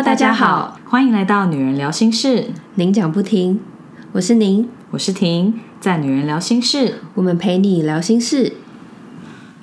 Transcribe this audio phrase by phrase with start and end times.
[0.00, 2.46] Hello，大家好，欢迎来到女人聊心事，
[2.76, 3.60] 您讲不停，
[4.12, 8.54] 我是您，我是婷，在女人聊心事，我们陪你聊心事。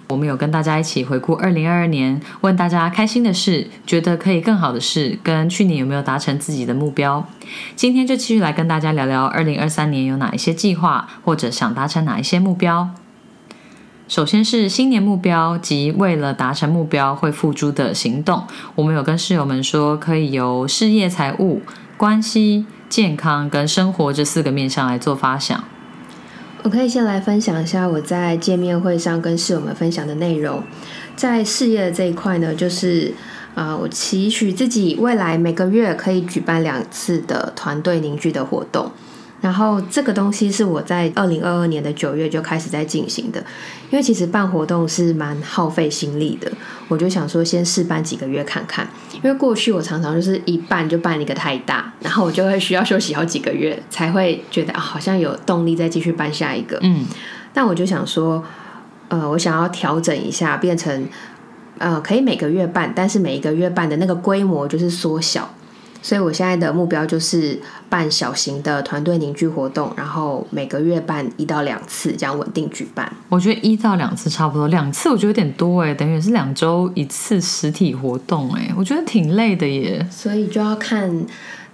[0.10, 7.26] 我们有跟大家一起回顾二零二二年，问大家开心的事，觉得可以更好的事，跟去年有没有达成自己的目标。
[7.76, 12.92] 今天就继续来跟大家聊聊二零二三年有哪一些计划，或者想达成哪一些目标。
[14.08, 18.42] 首先是新年目标及为了达成目标会付诸的行动。
[18.74, 21.62] 我们有跟室友们说，可以由事业、财务、
[21.98, 25.62] 关系、健康跟生活这四个面向来做发想。
[26.64, 30.64] 我可以先来分享一下我在见面会上跟室友们分享的内容。
[31.16, 33.14] 在事业这一块呢，就是
[33.56, 38.90] 啊，我期许自己未来每个月可以举办两次的团队凝聚的活动。
[39.40, 43.40] 然后这个东西是我在二零二二年的九月就开始在进行的，
[43.92, 46.52] 因为其实办活动是蛮耗费心力的，
[46.88, 48.88] 我就想说先试办几个月看看。
[49.24, 56.80] 因为过去我常常就是一办就办一个太大，然后我就会需要休息好几个月才会觉得啊好像有动力再继续办下一个。
[56.82, 57.06] 嗯，
[57.54, 58.44] 但我就想说，
[59.10, 61.08] 呃，我想要调整一下，变成
[61.78, 65.48] 呃可以每个月办，但是每一个月办的那个规模就是缩小。
[66.02, 67.60] 所以我现在的目标就是
[67.90, 73.12] 办小型的团队凝聚活动，然后每个月办一到两次，这样稳定举办。
[73.30, 80.08] 我觉得一到两次差不多，两次我觉得有点多哎，等于是两周一次实体活动哎，我觉得挺累的耶。
[80.12, 81.26] 所以就要看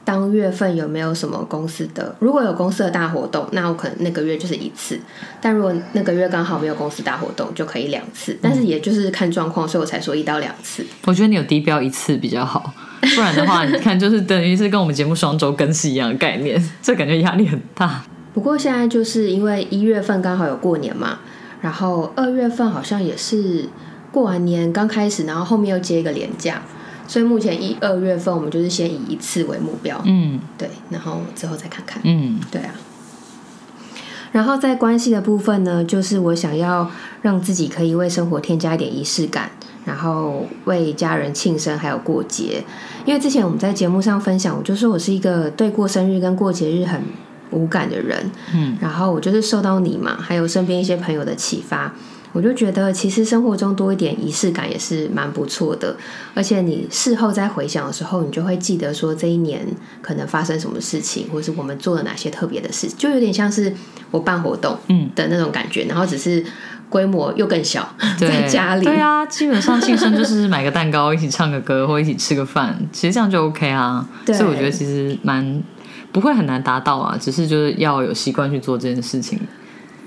[0.06, 4.98] 当月份有没有什么公司的，如果有公司的大活动，那我可能那个月就是一次；
[5.40, 8.38] 但如果那个月刚好没有公司大活动，就可以两次。
[8.42, 10.86] 但是也就是看状况，所以我才说一到两次。
[11.06, 12.74] 我觉得你有低标一次比较好。
[13.16, 18.04] 不然的话，你看，就是等于是跟我们节目双周更是一样的概念，这感觉压力很大。
[18.34, 21.20] 不过现在就是因为一月份刚好有过年嘛，
[21.62, 23.70] 然后二月份好像也是
[24.12, 26.62] 过完年刚开始，然后后面又接一个年假，
[27.08, 32.74] 所以目前一二月份我们就是先以一次为目标，嗯，对，然后之后再看看，嗯，对啊。
[34.32, 36.90] 然后在关系的部分呢，就是我想要
[37.22, 39.52] 让自己可以为生活添加一点仪式感。
[39.86, 42.64] 然后为家人庆生，还有过节，
[43.06, 47.02] 因为之前我们在节目上分享，我就说我是一个对过生日跟过节日很
[47.52, 51.94] 无感的人，嗯，然后我就是受到你嘛，还有身边一些朋友的启发，
[52.32, 55.96] 我就觉得其实生活中多一点仪式感也是蛮不错的，
[56.34, 59.68] 而且你事后再回想的时候，你就会记得说这一年
[60.02, 63.74] 可能发生什么事情，或是我们做了哪些特别的事，就有点像是
[64.12, 65.10] 我办活动嗯。
[65.14, 66.44] 的那种感觉，然后只是。
[66.94, 67.84] 规模又更小，
[68.20, 74.08] 在家里对啊，基本上庆生就是买个蛋糕，一起唱个歌，或一起吃个饭，其实这样就 OK 啊。
[74.28, 75.60] 所以我觉得其实蛮
[76.12, 79.40] 不会很难达到啊，只是就是要有习惯去做这件事情。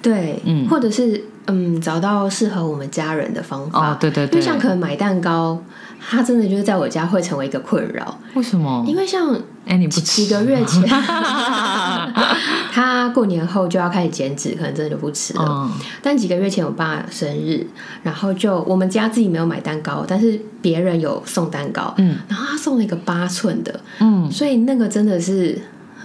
[0.00, 3.90] 对，嗯，或者是嗯，找到适合我们家人的方法。
[3.90, 5.60] 哦，对对对，就像可能买蛋糕。
[6.08, 8.84] 他真的就是在我家会成为一个困扰，为什么？
[8.86, 9.36] 因为像
[9.66, 10.80] 哎，你不几个月前，
[12.72, 15.68] 他过年后就要开始减脂，可能真的就不吃了。
[16.00, 17.66] 但几个月前我爸生日，
[18.04, 25.60] 然后就我们家自己没有买蛋糕，但是别人有送蛋糕，嗯，然后他送了一个八寸的，嗯，所以那个真的是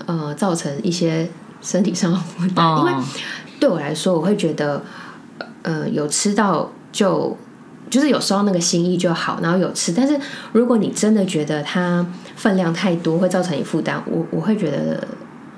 [0.07, 1.29] 呃造成一些
[1.61, 2.93] 身体上的负担，因为
[3.59, 4.81] 对我来说，我会觉得
[5.61, 7.37] 呃有吃到就。
[7.91, 9.91] 就是有收到那个心意就好，然后有吃。
[9.91, 10.17] 但是
[10.53, 12.03] 如果你真的觉得它
[12.37, 15.05] 分量太多，会造成你负担，我我会觉得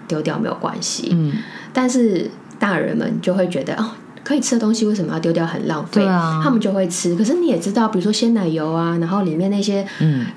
[0.08, 1.10] 丢掉没有关系。
[1.12, 1.32] 嗯。
[1.72, 3.92] 但是大人们就会觉得哦，
[4.24, 6.04] 可以吃的东西为什么要丢掉，很浪费。
[6.04, 7.16] 他们就会吃。
[7.16, 9.86] 可是你也知道，比如说鲜奶油啊，然后里面那些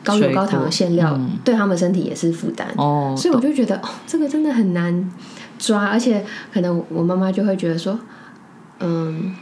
[0.05, 2.69] 高油高糖的馅料，对他们身体也是负担。
[2.77, 3.15] 哦。
[3.17, 5.11] 所以我就觉得哦，这个真的很难
[5.59, 7.99] 抓，而且可能我妈妈就会觉得说，
[8.81, 9.35] 嗯。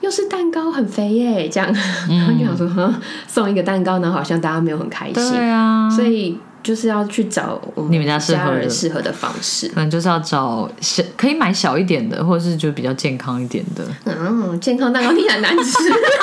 [0.00, 1.72] 又是蛋糕很肥耶，这样，
[2.08, 2.94] 然后就想说，
[3.26, 13.84] 送一个蛋糕呢，好像大家没有很开心，对啊，所以就是要去找我们家适合适合的方式，可能就是要找小可以买小一点的，或者是就比较健康一点的。
[14.04, 15.72] 嗯，健康蛋糕你很难吃，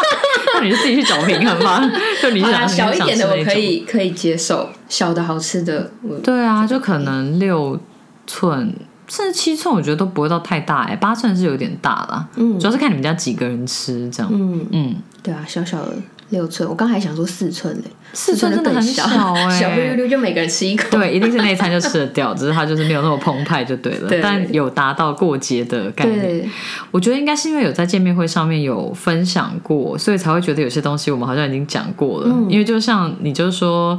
[0.56, 1.82] 那你就自己去找平衡吧。
[2.22, 5.92] 就你想小一点的，我可以可以接受，小的好吃的，
[6.24, 7.80] 对啊，就可能六
[8.26, 8.74] 寸。
[9.08, 12.28] 甚至七寸我觉得都不会到太大哎，八寸是有点大啦。
[12.36, 14.32] 嗯，主要是看你们家几个人吃这样。
[14.34, 15.94] 嗯嗯，对啊，小小的
[16.30, 20.90] 六寸，我刚还想说四寸嘞，四寸真的很小哎，小溜溜就每个人吃一口。
[20.92, 24.10] 对，一定是那一餐就吃得掉，只是它就是没有那么澎湃就对了。
[24.22, 26.50] 但有达到过节的概念。
[26.92, 32.28] 我觉得应该是因为有在见面会上面有分享过，所以才会觉得有些东西我们好像已经讲过了。
[32.50, 33.98] 因为就像你就是说，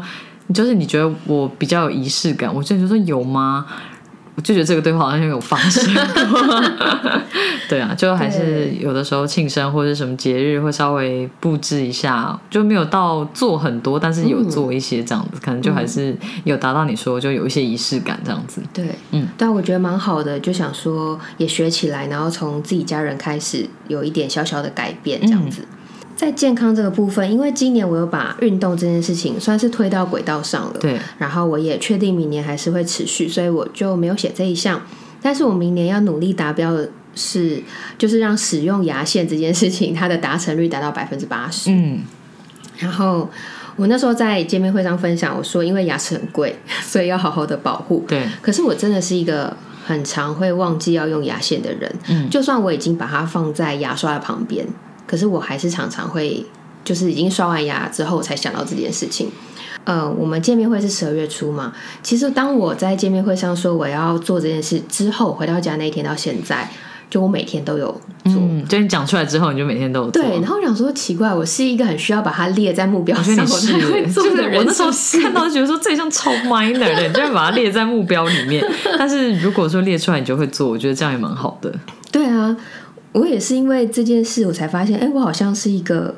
[0.52, 3.64] 就是你觉得我比较有仪式感，我真的就说有吗？
[4.38, 5.84] 我就觉得这个对话好像有发生
[6.30, 6.40] 过。
[7.68, 18.62] 对啊，就还是有的时候庆生或者什么节日会稍微布置一下，就没有到做很多，但是有做一些这样子，可能就还是有达到你说就有一些仪式感这样子。
[18.72, 25.62] 对，嗯，但我觉得蛮好的，就想说也学起来，然后从自己家人开始有一点小小的改变这样子。
[26.18, 34.82] 在健康这个部分，因为今年我有把运动这件事情算是推到轨道上了，对，然后我也确定明年还是会持续，所以我就没有写这一项。
[35.22, 37.62] 但是我明年要努力达标的是，
[37.96, 41.70] 就是让使用牙线这件事情，它的达成率达到百分之八十。
[41.70, 42.00] 嗯，
[42.78, 43.30] 然后
[43.76, 48.04] 我那时候在见面会上分享，我说因为牙齿很贵， 所以要好好的保护。
[48.08, 49.56] 对，可是我真的是一个
[49.86, 51.94] 很常会忘记要用牙线的人。
[52.08, 54.66] 嗯，就算我已经把它放在牙刷的旁边。
[55.08, 56.46] 可是我还是常常会，
[56.84, 59.28] 就是已经刷完牙之后才想到这件事情。
[59.84, 61.72] 呃，我们见面会是十二月初嘛，
[62.02, 66.68] 其实当我在见面会上说我要做这件事之后，回到家那一天到现在，
[67.08, 67.86] 就我每天都有
[68.24, 68.34] 做。
[68.34, 70.22] 嗯，就你讲出来之后，你就每天都有做。
[70.22, 74.58] 对，然后想说奇怪，我是一个很需要把它列在目标上，我才会做的人。
[74.58, 74.90] 我那时候
[75.22, 78.62] 看到觉得说这像超 minor 的，你就把它列在目标里面。
[78.98, 81.72] 但是如果说列出来你就会做，我觉得这样也蛮好的。
[82.12, 82.54] 对啊。
[83.12, 86.14] 我也是因为这件事，我才发现，哎，我好像是一个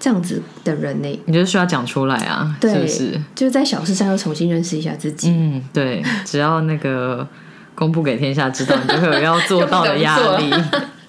[0.00, 1.20] 这样子的人呢。
[1.26, 3.20] 你就需要讲出来啊，是不是？
[3.34, 5.30] 就是在小事上又重新认识一下自己。
[5.30, 7.26] 嗯，对，只要那个
[7.74, 10.50] 公布给天下知道，你就会有要做到的压力。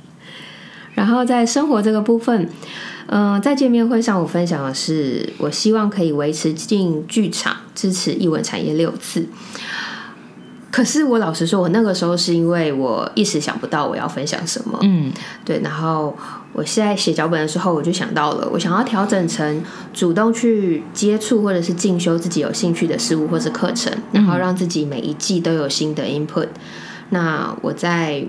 [0.94, 2.48] 然后在生活这个部分，
[3.08, 9.28] 嗯，在见面会上我分享的是，我希望可以维持进剧场支持艺文产业六次。
[10.74, 15.14] 可是我老实说，我那个时候是因为我一时想不到我要分享什么，嗯，
[15.46, 15.60] 对。
[15.60, 16.18] 然后
[16.52, 26.48] 我现在写脚本的时候，我就想到了，我想要调整成主动去接触或者是进修自己有兴趣的事物或是课程，然后让自己每一季都有新的 input。
[27.12, 28.26] 那我在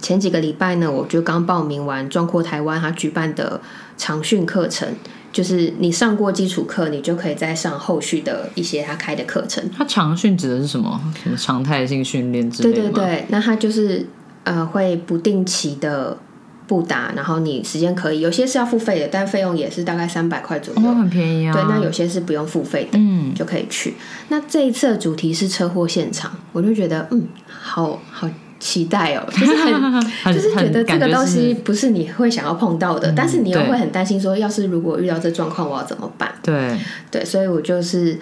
[0.00, 3.60] 前几个礼拜呢，我就刚报名完壮阔台湾他举办的
[3.98, 4.88] 长训课程。
[5.32, 9.64] 就是你上过基础课，你就可以再上后续的一些他开的课程。
[9.76, 11.00] 他长训指的是什么？
[11.22, 14.06] 什么常态性训练之类的对对对，那他就是
[14.44, 16.18] 呃会不定期的
[16.66, 21.52] 布达，然后你时间可以有些是要付费的，但费用也是大概三百块左右，很便宜啊。
[21.52, 23.94] 对，那有些是不用付费的，嗯，就可以去。
[24.28, 28.28] 那这一次的主题是车祸现场，我就觉得嗯，好好。
[28.62, 36.32] 期待哦， 就是很，就是觉得这个东西不是你会想要碰到的，但是你又会很担心说，要是如果遇到这状况，我要怎么办？
[36.44, 36.78] 对
[37.10, 38.16] 对，所以我就是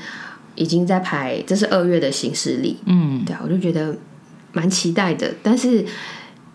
[0.55, 3.95] 已经在排，这是二月的行事历，嗯，对，我就觉得
[4.55, 5.31] 蛮期待的。
[5.43, 5.85] 但是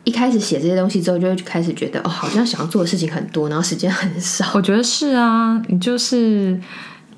[0.04, 4.48] 一开始写这些东西之后，就会开始觉得哦，好像想要做的事情很多，然后时间很少。
[4.56, 6.60] 我觉得是啊，你就是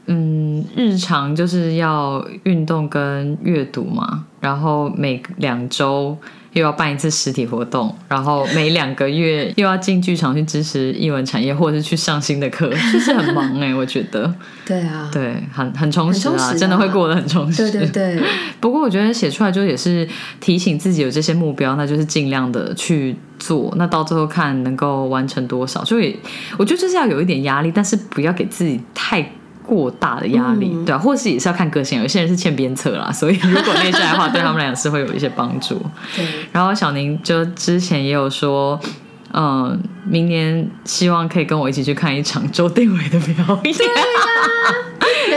[0.08, 6.18] 嗯，日常就是要运动跟阅读嘛，然后每两周。
[6.58, 14.34] 又要办一次实体活动，然后每两个月又要进剧场去支持艺文产业，或者是去上新的课， 就是很忙哎，我觉得。
[14.66, 17.70] 对啊，对，很很充实啊，真的会过得很充实。
[17.72, 18.24] 对对对。
[18.60, 20.08] 不过我觉得写出来就也是
[20.40, 25.86] 提醒自己有这些目标，那就是尽量的去做，那到最后看能够完成多少。
[25.86, 26.18] 所以
[26.58, 29.24] 我觉得就是要有一点压力，但是不要给自己太。
[29.68, 35.76] 过大的压力，对啊，或是也是要看个性，有些人是欠鞭策啦，所以如果列下来的话，对他们来讲是会有一些帮助。
[36.16, 38.80] 对，然后小宁就之前也有说，
[39.34, 43.76] 嗯，明年希望可以跟我一起去看一场周定伟的表演。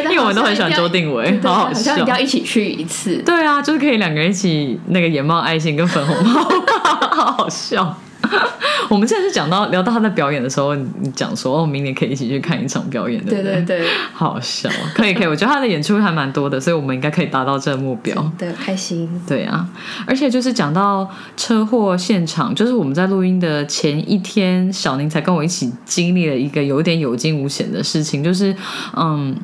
[0.04, 3.16] 因为我们都很喜欢周定伟，好好笑，要一起去一次。
[3.26, 6.40] 对啊，就是可以两个人一起那个眼冒爱心跟粉红帽，
[7.10, 7.96] 好好笑。
[8.88, 13.60] 我们现在是讲到聊到他在表演的时候，你讲说哦，明年可以一起去看一场表演，对对？
[13.62, 19.68] 对，好笑，可以可以，我觉得他的演出还蛮多的，所以我们应该可以达到这个目标，对，开心，对啊，
[20.06, 28.54] 而且就是讲到车祸现场，就是我们在录音的前一天，小宁才跟我一起经历了一个有点有惊无险的事情，就是
[28.96, 29.36] 嗯，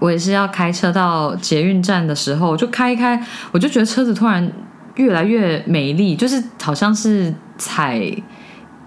[0.00, 4.50] 我也是要开车到捷运站的时候，就开一开，我就觉得车子突然
[4.96, 7.32] 越来越美丽，就是好像是。
[7.58, 8.00] 踩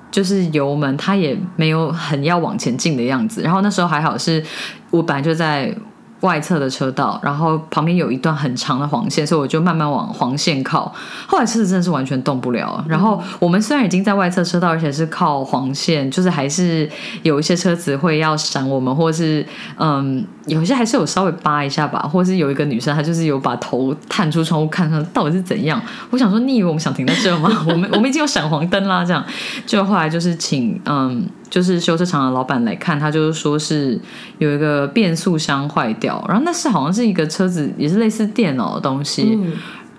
[0.09, 3.41] 就是油门，他也没有很要往前进的样子。
[3.41, 4.43] 然后那时候还好，是
[4.91, 5.75] 我本来就在。
[6.21, 10.91] 外侧的车道，然后旁边有一段很长的黄线，所以我就慢慢往黄线靠。
[11.27, 12.83] 后来车子真的是完全动不了。
[12.87, 16.89] 然后我们虽然已经在外侧车道，而且是靠黄线，就是还是
[17.21, 19.45] 有一些车子会要闪我们，或是
[19.77, 25.81] 嗯，有些还是有稍微扒一下吧，或是有一个女生她就是有把头探出窗户看看到底是怎样。
[26.09, 27.49] 我想说，你以为我们想停在这吗？
[27.67, 29.23] 我们我们已经有闪黄灯啦，这样。
[29.65, 31.27] 就后来就是请嗯。
[31.49, 33.99] 就是修车厂的老板来看，他就是说是
[34.37, 39.39] 有一个变速箱坏掉，然后那是好像是一个车子，也是类似电脑的东西。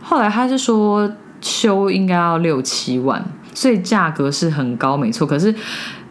[0.00, 3.24] 后来他就说，修应该要六七万，
[3.54, 5.26] 所以价格是很高，没错。
[5.26, 5.54] 可是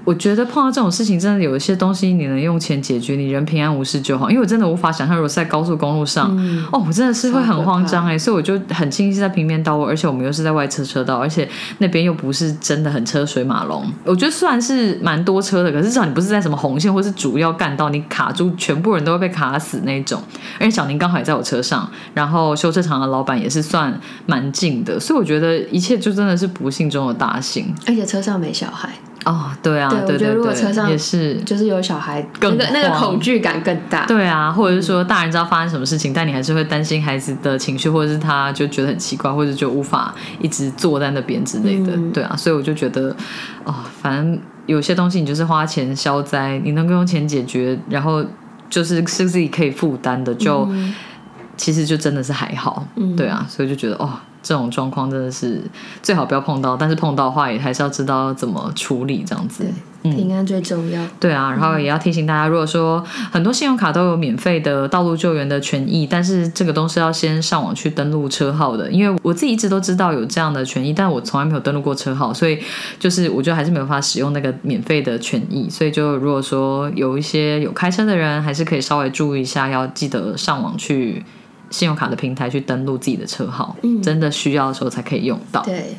[0.08, 4.30] 我觉得碰到这种事情，真的有一些东西你能用钱解决，你人平安无事就好。
[4.30, 6.32] 因为我真的无法想象，如果是在高速公路上，
[6.72, 11.46] 哦，我真的是会很慌张哎、所以我就很庆幸在平面道路，而且我们又是在外侧车道，而且
[11.80, 13.86] 那边又不是真的很车水马龙。
[14.06, 20.24] 我觉得虽然是蛮多车的，可是至少你不是在什么红线或是主要干道，你卡住，全部人都会被卡死那种。
[20.58, 27.76] 而且小宁刚好也在我车上，然后修车厂的老板也是算蛮近的，所以我觉得一切就真的是不幸中的大幸。
[27.86, 28.90] 而且车上没小孩，
[29.26, 31.36] 哦，对啊，对对我觉得如果对车上也是。
[31.42, 34.06] 就是有小孩，更那个那个恐惧感更大。
[34.06, 41.94] 对啊，或者是说大人知道发生什么事情，但你还是会担心孩子的情绪，或者是他就觉得很奇怪，或者就无法一直坐在那边之类的。
[41.96, 43.16] 嗯对啊，所以我就觉得，
[43.66, 48.24] 哦，反正有些东西你就是花钱消灾，你能够用钱解决，然后
[48.70, 50.94] 就是是自己可以负担的，就、嗯
[51.58, 52.88] 其实就真的是还好。
[52.98, 54.14] 嗯对啊，所以就觉得哦，
[54.48, 55.62] 这种状况真的是
[56.02, 59.66] 最好不要碰到，但是碰到的话也还是要知道怎么处理这样子。
[60.02, 61.06] 对，平安最重要。
[61.20, 68.90] 对啊，然后也要提醒大家，如果说很多信用卡都有免费的道路救援的权益，但是这个东西要先上网去登录车号的。
[68.90, 72.58] 因为我自己一直都知道有这样的权益，但我从来没有登录过车号，所以
[72.98, 75.70] 就是我觉得还是没有办法使用那个免费的权益。
[75.70, 81.26] 所以就如果说有一些有开车的人，还是可以稍微注意一下，要记得上网去
[81.70, 85.62] 信用卡的平台去登录自己的车号，嗯真的需要的时候才可以用到。
[85.64, 85.98] 对，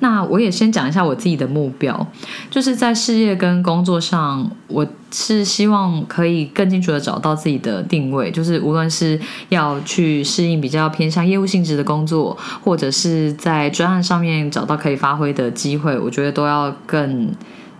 [0.00, 2.06] 那我也先讲一下我自己的目标，
[2.50, 9.18] 就是在事业跟工作上，我是希望可以更清楚的找到自己的定位，就是无论是
[9.48, 17.30] 要去适应比较偏向业务性质的工作，或者是在专案上面找到可以发挥的机会，我觉得都要更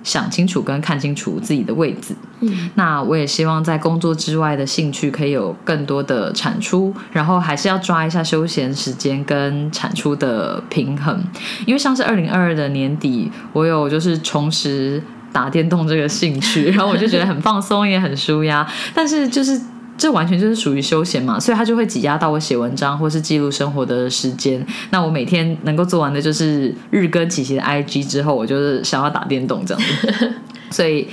[0.02, 2.14] 想清楚跟看清楚自己的位置。
[2.40, 11.22] 嗯，那我也希望在工作之外的兴趣可以有更多的产出，然后还是要抓一下休闲时间跟产出的平衡。
[11.66, 19.60] 因为像是二零二二的年底，我有就是重拾打电动这个兴趣，然后我就觉得很放松，也很舒压，但是就是。
[20.02, 24.66] 这完全就是属于休闲嘛，所以它就会挤压到我写文章或是记录生活的时间。
[24.90, 30.32] 那我每天能够做完的就是日更琪琪的 IG 之后，我就是想要打电动这样子。
[30.72, 31.06] 所以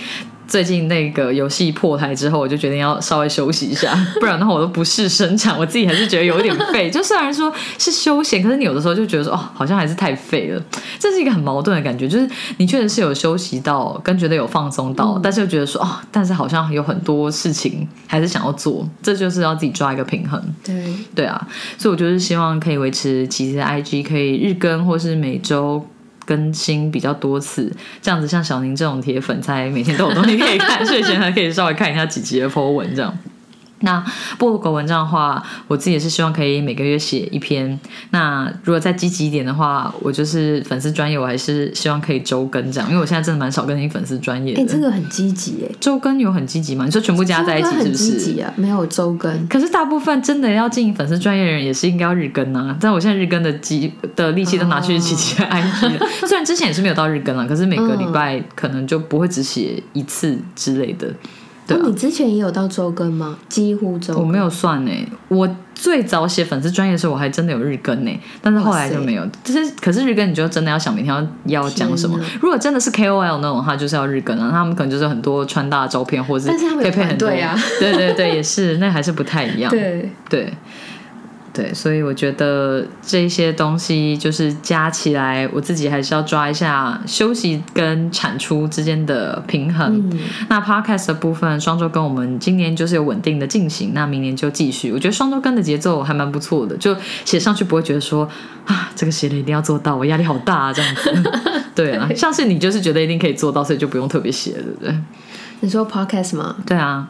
[0.49, 6.89] 最近那个游戏破台之后，我就决定要稍微休息一下， 不然的话我都不是生产，我自己还是觉得有点废。
[6.89, 10.61] 就虽然说是休闲，可是你有的时候就觉得说，哦，好像还是太废了。
[10.97, 12.27] 这是一个很矛盾的感觉，就是
[12.57, 20.41] 你确实是有休息到，跟觉得有放松到，但是又觉得说，哦，但是好像有很多事情还是想要做，这就是要自己抓一个平衡。
[20.63, 25.85] 对，对啊，所以我就是希望可以维持其实 IG 可以日更或是每周
[26.29, 33.17] 更新比较多次，这样子像小宁这种铁粉才每天都有东西可以看，睡前还可以稍微看一下几集的 po 文这样。
[33.81, 34.03] 那
[34.37, 37.79] 部落格文章的话，我自己也是希望可以每个月写一篇。
[38.11, 44.71] 那如果再积极一点的话，我就是粉丝专业，我还是希望可以周更这样，因为我现在真的蛮少更新粉丝专业哎、的。
[44.71, 46.85] 这个很积极哎，周更有很积极吗？
[46.85, 48.17] 你说全部加在一起是不是很积是？
[48.17, 49.47] 极啊，没有周更。
[49.47, 52.75] 可是大部分真的要经营粉丝专业的人，也是应该要日更啊。
[52.79, 56.07] 但我现在日更的积的力气都拿去琪琪的 IG 了。
[56.27, 61.07] 虽然之前也是没有到日更了，可是每个礼拜可能就不会只写一次之类的。
[61.69, 63.37] 对啊那、你之前也有到周更吗？
[63.47, 64.23] 几乎周更。
[64.23, 64.91] 我没有算呢、
[65.27, 69.25] 我最早写粉丝专业的时候，我还真的有日更呢、但是后来就没有。
[69.43, 72.19] 就是可是日更，你就真的要想明天要要讲什么。
[72.41, 74.49] 如果真的是 KOL 那种的话，就是要日更啊。
[74.51, 77.29] 他们可能就是很多穿搭的照片，或者是可以配配很多。
[77.29, 79.69] 团队啊对对对，也是，那还是不太一样。
[79.71, 80.53] 对，对
[81.59, 90.09] 对，所以我觉得这些东西就是加起来，我自己还是要抓一下休息跟产出之间的平衡。
[90.09, 94.89] 嗯，那 podcast 的部分，双周跟我们今年就是有稳定的进行，那明年就继续。
[94.93, 98.23] 我觉得双周跟的节奏还蛮不错的，就写上去不会觉得说
[98.65, 101.31] 啊，这个写的一定要做到，我压力好大啊这样子。
[101.75, 104.95] 对啊，像是你就是觉得一定可以做到，所以就不用特别写，对不对？
[105.59, 106.55] 你说 podcast 吗？
[106.65, 107.09] 对啊，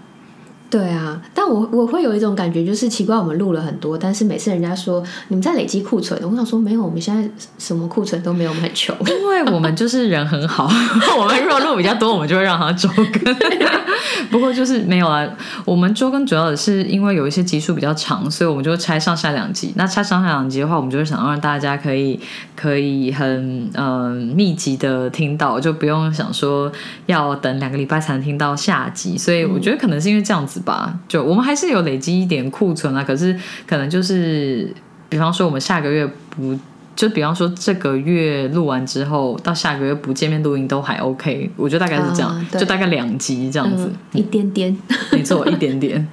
[0.70, 8.96] 对啊，但我我会有一种感觉，就是奇怪，我们录了很多，但是每次人家说你们在累积库存，我想说没有，我们现在什么库存都没有，我们很穷。
[9.08, 10.70] 因为我们就是人很好，
[11.18, 13.36] 我们如果录比较多，我们就会让他周更。
[14.30, 15.28] 不过就是没有啊，
[15.66, 19.74] 我们周更主要的是因为有一些集数比较长，所以我们就会拆上下两集。
[19.76, 22.20] 那拆上下两集的话，我们就会想让大家可以
[22.56, 26.72] 可以很嗯、密集的听到，就不用想说
[27.08, 29.18] 要等两个礼拜才能听到下集。
[29.18, 34.74] 所以我觉得可能是因为这样子吧，就我们还是有累积一点库存啊，可是可能就是
[35.10, 36.58] 比方说我们下个月不。
[36.96, 44.78] 就比方说这个月录完之后，到下个月不见面录音都还 OK，我觉得大概是这样，啊就大概两集这样子，嗯，一点点。
[45.14, 46.06] 没错，一点点。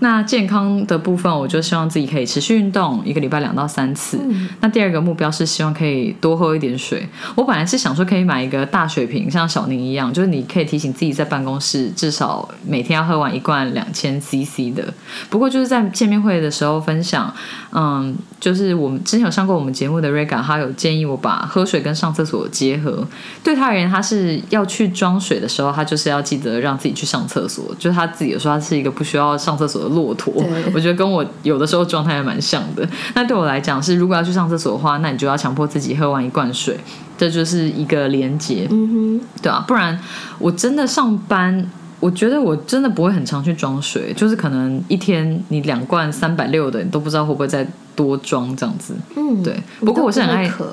[0.00, 4.18] 那健康的部分，我就希望自己可以持续运动，一个礼拜两到三次。
[4.60, 7.08] 那第二个目标是希望可以多喝一点水。
[7.34, 14.92] 我本来是想说可以买一个大水瓶，像小宁一样，就是你可以提醒自己在办公室至少每天要喝完一罐两千 CC 的。
[15.28, 17.34] 不过就是在见面会的时候分享，
[17.72, 23.06] 嗯，就是我们之前有上过我们节目的 Rega，他有建议我把喝水跟上厕所结合。
[23.42, 27.74] 对他而言，他是要去装水的时候，他就是要记得让自己去上厕所。
[27.78, 30.32] 就是他自己有说他是一个不需要上厕所的骆驼，
[30.74, 32.86] 我觉得跟我有的时候状态还蛮像的。
[33.14, 36.78] 那对我来讲是，如果要去上厕所的话，那你就要强迫自己喝完一罐水，
[37.16, 39.98] 这就是一个连接，嗯哼，对啊，不然
[40.38, 47.66] 我真的上班，我觉得我真的不会很常去装水，就是可能一天你两罐三百六的，你都不知道会不会再
[47.96, 48.94] 多装这样子。
[49.16, 49.60] 嗯，对。
[49.80, 50.72] 不过我是很爱渴，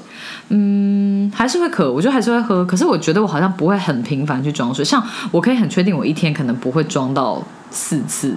[0.49, 2.63] 嗯，还是会渴，我觉得还是会喝。
[2.63, 7.41] 可是我觉得我好像不会很频繁去装水，像我可以很确定，我一天可能不会装到
[7.71, 8.35] 四次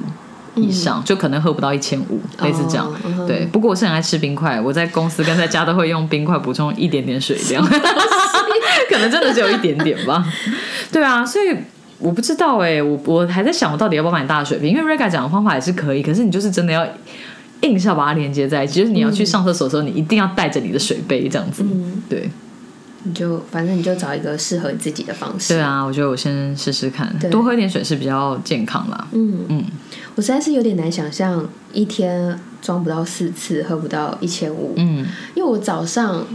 [0.63, 2.91] 以上，就可能喝不到一千五，类似这样。
[3.27, 7.65] 对，不过我是很爱吃冰块，我在公司跟在家都会用冰块补充一点点水量，
[8.91, 10.25] 可能真的只有一点点吧。
[10.93, 11.57] 对啊，所以
[11.99, 14.71] 我不知道哎，我我还在想，我到底要不要买大水瓶？
[14.71, 16.87] 因为 Rega 讲的方法也是可以，可是你就是真的要。
[17.63, 21.65] 硬是要把它连接在一起，就是你要去上厕所的时候，你一定要带着你的水杯这样子。
[21.65, 22.31] 嗯，对，
[23.09, 25.55] 你就反正你就找一个适合你自己的方式。
[25.55, 29.09] 对啊，我觉得我先试试看，多喝一点水是比较健康啦。
[29.13, 29.65] 嗯嗯，
[30.15, 34.75] 我实在是有点难想象一天装不到四次，喝不到一千五。
[34.77, 36.27] 嗯，因为我早上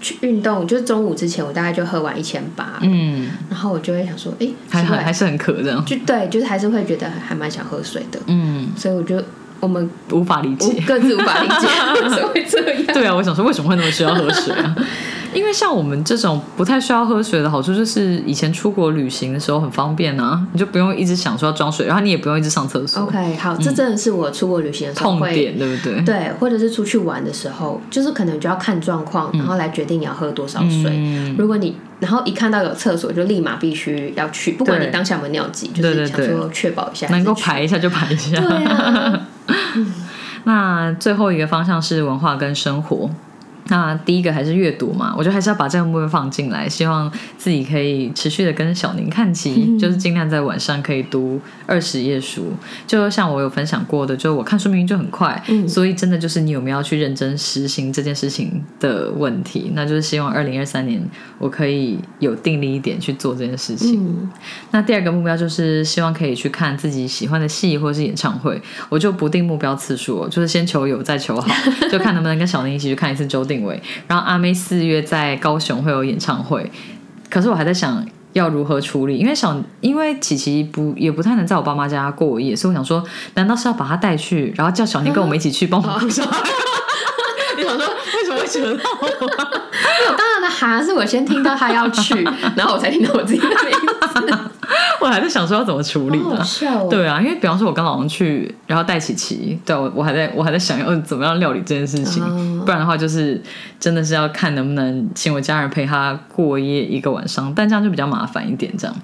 [0.00, 2.78] 去运动，就是中午之前，我大概就喝完一千八。
[2.82, 5.84] 嗯，然后我就会想说，哎，还还还是很渴这样。
[5.84, 8.18] 就对，就是还是会觉得还蛮想喝水的。
[8.26, 9.22] 嗯，所以我就。
[9.60, 11.66] 我们无法理解，各自无法理解，
[12.08, 12.84] 怎么会这样？
[12.94, 14.76] 对啊，我想说为什么会那么需要喝水啊？
[15.34, 23.02] 因为像我们这种不太需要喝水的好处，就是以前出国旅行的时候很方便啊，你就不用一直想说要装水，然后你也不用一直上厕所。
[23.02, 26.00] OK，好，这真的是我出国旅行的时候痛点，对不对？
[26.02, 31.34] 对，或者是出去玩的时候，就是可能就要看状况，然后来决定你要喝多少水。
[31.36, 38.40] 如果你然后一看到有厕所，就立马必须要去，不管你当下有没有尿急，就是想说确保一下，能够排一下就排一下。
[38.40, 39.26] 对啊。
[40.44, 43.10] 那最后一个方向是文化跟生活。
[43.68, 52.52] 那第一个还是阅读嘛，我觉得还是要把这个目标放进来，希望自己可以持续的跟小宁看齐， 就是尽量在晚上可以读二十页书。
[52.86, 59.70] 就像我有分享过的，就我看书明明就很快，所以真的就是你有没有去认真实行这件事情的问题。
[59.74, 61.02] 那就是希望二零二三年
[61.38, 64.30] 我可以有定力一点去做这件事情。
[64.70, 71.54] 那第二个目标就是希望可以去看自己喜欢的戏或者是演唱会，我就不定目标次数，就是先求有再求好，
[71.92, 73.57] 就看能不能跟小宁一起去看一次周定。
[74.06, 76.70] 然后阿妹四月在高雄会有演唱会，
[77.30, 83.02] 可是我还在想要如何处理，因为小因为琪琪不也不太能在我爸妈家过夜，所以我想说，
[83.34, 86.42] 难道是要把她带去，然后叫小宁跟我们一起去帮忙顾小孩？
[87.56, 88.76] 你想说为什么会觉得？
[90.16, 92.22] 当然的哈，是我先听到他要去，
[92.56, 93.54] 然后我才听到我自己的名
[94.12, 94.48] 字。
[95.00, 96.42] 我还在想说要怎么处理呢？
[96.44, 102.22] 笑对啊，因为比方说我跟老公去，然后带琪琪，对我我还在我还在想要怎么样料理这件事情，
[102.64, 103.40] 不然的话就是
[103.78, 108.96] 真的是要看能不能请我家人陪他过夜一个晚上，但这样就比较麻烦一点，这样。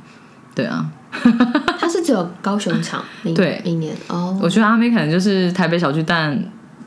[0.55, 0.87] 对啊，
[1.79, 3.05] 他是只有高雄场，
[3.35, 4.39] 对，明年哦。
[4.43, 6.39] 我觉得阿妹可能就是台北小巨蛋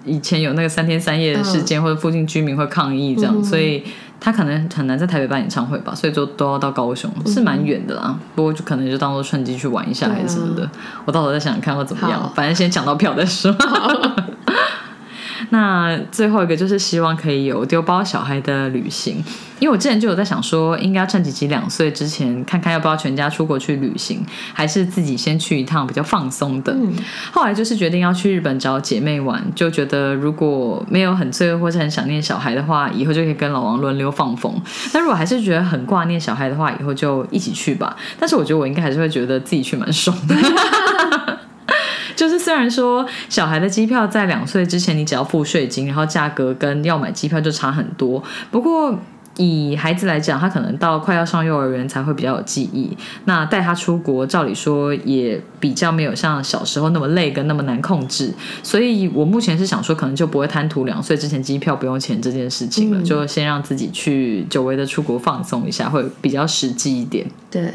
[0.05, 3.83] 以前有那个三天三夜的事件，或者附近居民会抗议这样，所以。
[4.19, 8.17] 他可能很难在台北办演唱会吧，所以就都要到高雄，是蛮远的啦。
[8.35, 10.69] 不过就可能就当做趁机去玩一下还是什么的。
[11.05, 13.55] 我到时候再想想看会怎么样，反正先抢到票再说。
[15.49, 19.23] 那最后一个就是希望可以有丢包小孩的旅行，
[19.59, 26.75] 因为我之前就有在想说，应该趁吉吉两岁之前，看看要不要全家出国去旅行，还是自己先去一趟比较放松的。
[27.31, 34.53] 后来就是决定要去日本找姐妹玩，就觉得如果没有很罪恶或是很想念小孩的话，以后就可以跟老王轮流放风。
[34.93, 37.95] 那如果还是觉得很挂念小孩的话，以后就一起去吧。
[38.19, 40.35] 但是我觉得我应该还是会觉得自己去蛮爽的。
[42.17, 48.21] 就是虽然说小孩的机票在两岁之前你只要付税金，然后价格跟要买机票就差很多。
[48.49, 48.97] 不过
[49.37, 52.97] 以孩子来讲，他可能到快要上幼儿园才会比较有记忆。
[53.25, 58.33] 那带他出国，照理说也比较没有像小时候那么累跟那么难控制。
[58.63, 67.27] 所以我目前是想说，可能就不会贪图两岁之前机票不用钱这件事情了，就先让自己去久违的出国放松一下，会比较实际一点。
[67.51, 67.71] 对。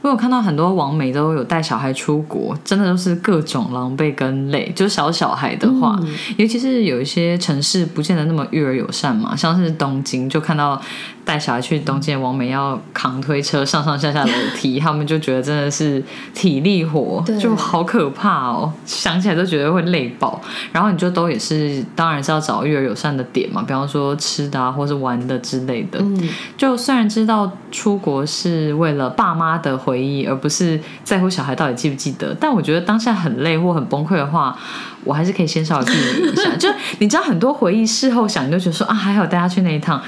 [0.00, 4.72] 我有看到很多网美都有带小孩出国，真的都是各种狼狈跟累。
[4.74, 5.98] 就是小小孩的话，
[6.36, 10.80] 尤其是有一些城市不见得那么育儿友善嘛，像是东京，就看到
[11.28, 20.40] 带小孩去东京的王美要扛推车上上下下楼梯，他们就觉得真的是体力活，就好可怕哦，想起来都觉得会累爆。
[20.72, 25.98] 然后你就都也是，当然是要找育儿友善的点嘛，比方说吃的啊，或是玩的之类的。
[26.00, 34.56] 嗯，就虽然知道出国是为了爸妈的回忆，而不是在乎小孩到底记不记得，但我觉得当下很累或很崩溃的话，
[35.04, 36.48] 我还是可以先稍微避免一下。
[36.56, 40.00] 就你知道，很多回忆事后想，你就觉得说啊，还好带他去那一趟。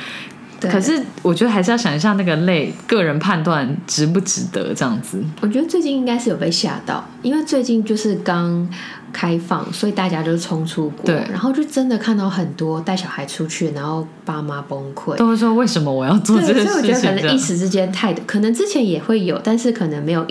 [0.60, 0.70] 对。
[0.70, 5.20] 可是我觉得还是要想一下那个累，个人判断值不值得这样子。
[5.40, 8.68] 我觉得最近应该是有被吓到，因为最近就是刚
[9.12, 15.16] 开放，所以大家就是冲出国，对然后就真的看到很多带小孩出去，然后爸妈崩溃。
[15.16, 20.24] 都会说为什么我要做这对，个所以我觉得可能一时之间太，可能之前也会有，但是可能没有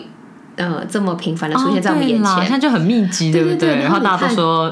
[0.56, 2.42] 呃这么频繁的出现在我们眼前。
[2.44, 3.76] 现在就很密集，对不对？
[3.76, 4.72] 然后大家都说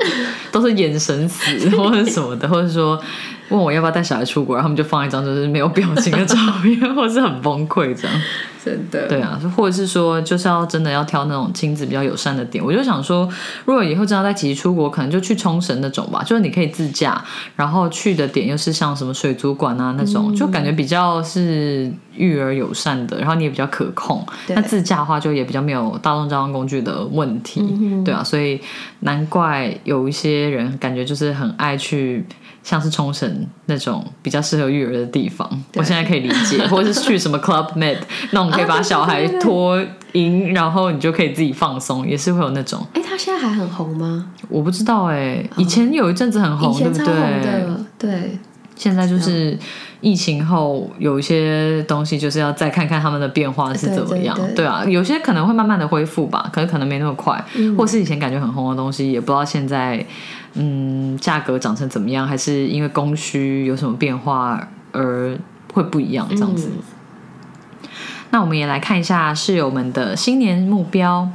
[0.52, 3.02] 都是眼神死或者什么的，或者说
[3.49, 8.21] 问我要不要带小孩出国，然后他们就放一张就是没有表情的照片， 或者是很崩溃这样。
[8.63, 12.62] 真的，对啊，或者是说就是要真的要挑那种亲子比较友善的点。
[12.62, 13.27] 我就想说，
[13.63, 17.23] 如果以后真的要带琪琪出国，可能就去冲绳那种吧，就是你可以自驾，
[17.55, 24.21] 然后去的点又是像什么水族馆啊那种，就感觉比较是育儿友善的，然后你也比较可控。
[24.49, 27.63] 那自驾的话，就也比较没有大众交通工具的问题，
[28.03, 28.60] 对啊，所以
[28.99, 32.25] 难怪有一些人感觉就是很爱去。
[32.67, 37.95] 像是冲绳那种比较适合育儿的地方，我现在可以理解， 或者是去什么 Club Med
[38.32, 42.86] 那种可以把小孩托婴，然后你就可以自己放松，也是会有那种。
[42.91, 44.34] 哎，他现在还很红吗？
[44.49, 47.06] 我不知道哎、以前有一阵子很红，对不对？
[47.06, 48.38] 的，对，
[48.75, 49.58] 现在就是
[50.01, 54.36] 疫情后有一些东西，就是要再看看他们的变化是怎么样。
[54.36, 60.06] 对对对啊，有些可能会慢慢的恢复吧，可是可能没那么快，嗯或是以前感觉很红的东西，也不知道现在
[60.53, 65.38] 嗯价格涨成怎么样，还是因为供需有什么变化而
[65.73, 66.71] 会不一样这样子。
[66.73, 67.89] 嗯。
[68.31, 71.29] 那我们也来看一下室友们的新年目标，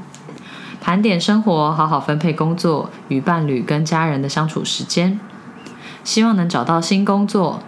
[0.81, 5.19] 盘点生活，好好分配工作与伴侣跟家人的相处时间，
[6.05, 7.61] 希望能找到新工作。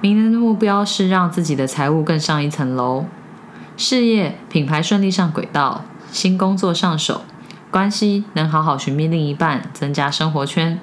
[0.00, 3.06] 明年的目标是让自己的财务更上一层楼，
[3.76, 7.22] 事业品牌顺利上轨道，新工作上手，
[7.70, 10.80] 关系能好好寻觅另一半，增加生活圈，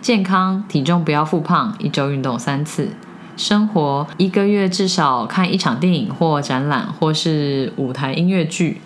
[0.00, 2.88] 健康体重不要复胖，一周运动三次。
[3.36, 8.80] 生活一个月至少看一场电影或展览，或是舞台音乐剧。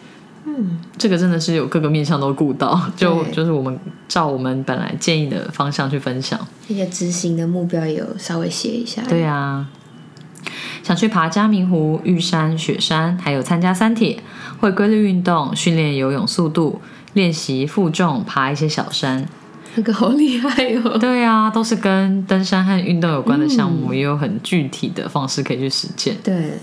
[0.44, 6.38] 嗯，这个真的是有各个面向都顾到，就就是我们照我们本来建议的方向去分享。
[6.40, 9.02] 而且执行的目标也有稍微写一下。
[9.06, 9.66] 对啊，
[10.82, 14.18] 想去爬嘉明湖、玉山、雪山，还有参加三铁，
[14.60, 16.80] 会规律运动，训练游泳速度，
[17.18, 19.26] 练习负重，爬一些小山。
[19.74, 20.48] 那个好厉害
[20.84, 20.96] 哦。
[20.96, 26.16] 对啊，都是跟登山和运动有关的项目，也有很具体的方式可以去实践。
[26.22, 26.60] 对，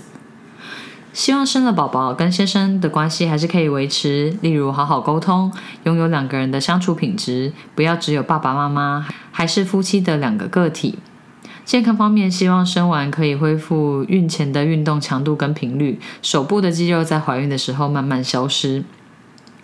[1.12, 5.52] 希望生了宝宝跟先生的关系还是可以维持，例如好好沟通，
[5.84, 10.98] 拥有两个人的相处品质，不要只有爸爸妈妈，还是夫妻的两个个体。
[11.66, 18.82] 健康方面，希望生完可以恢复孕前的运动强度跟频率，手部的肌肉在怀孕的时候慢慢消失。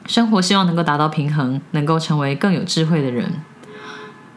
[0.07, 3.33] 生活希望能够达到平衡，能够成为更有智慧的人。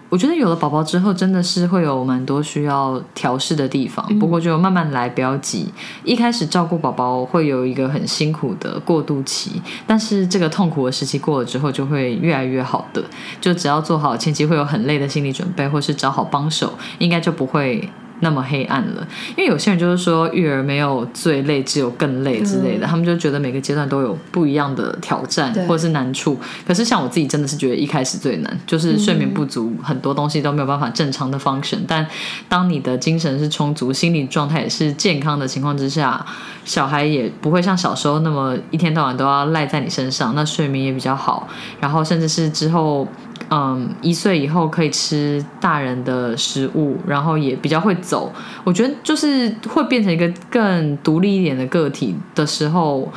[0.08, 5.68] 我觉得有了宝宝之后，真的是会有蛮多需要调试的地方，不过就慢慢来，不要急。
[6.04, 13.04] 一开始照顾宝宝会有一个很辛苦的过渡期，但是这个痛苦的时期过了之后，就会越来越好的。
[13.42, 19.08] 就只要做好前期会有很累的心理准备，或是找好帮手，应该就不会那么黑暗了。
[19.36, 26.38] 因为有些人就是说育儿没有最累，只有更累之类的，他们就觉得每个阶段都有不一样的挑战或者是难处。
[26.68, 31.80] 可是像我自己真的是觉得一开始最难，就是睡眠不足，很多东西都没有办法正常的 function。
[31.88, 32.06] 但
[32.48, 36.26] 当你的精神是充足，心理状态也是健康的情况之下，
[36.64, 41.48] 小孩也不会像小时候那么一天到晚都要赖在你身上，那睡眠也比较好，
[41.80, 43.08] 然后甚至是之后。
[43.50, 48.34] 嗯，一岁以后可以吃大人的食物，然后也比较会走。
[48.64, 53.12] 我觉得就是会变成一个更独立一点的个体的时候，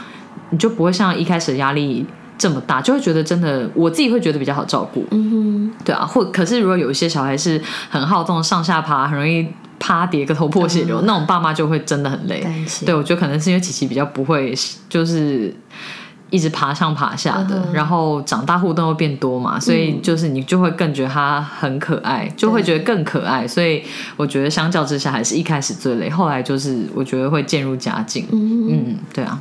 [0.51, 5.05] 你就不会像一开始的压力这么大，就会觉得真的我自己会觉得比较好照顾。
[5.11, 7.61] 嗯哼对啊，或可是如果有一些小孩是
[7.91, 9.47] 很好动，上下爬，很容易
[9.79, 12.47] 趴跌个头破血流，那种爸妈就会真的很累。
[12.85, 14.53] 对，我觉得可能是因为琪琪比较不会，
[14.89, 15.55] 就是
[16.31, 23.47] 一直爬上爬下的，嗯然后长大互动会变多嘛，所以就是你就会更觉得他很可爱，就会觉得更可爱。
[23.47, 23.83] 所以
[24.17, 28.27] 我觉得相较之下，还是一开始最累，后来就是我觉得会渐入佳境。
[28.31, 29.39] 嗯，嗯，对啊，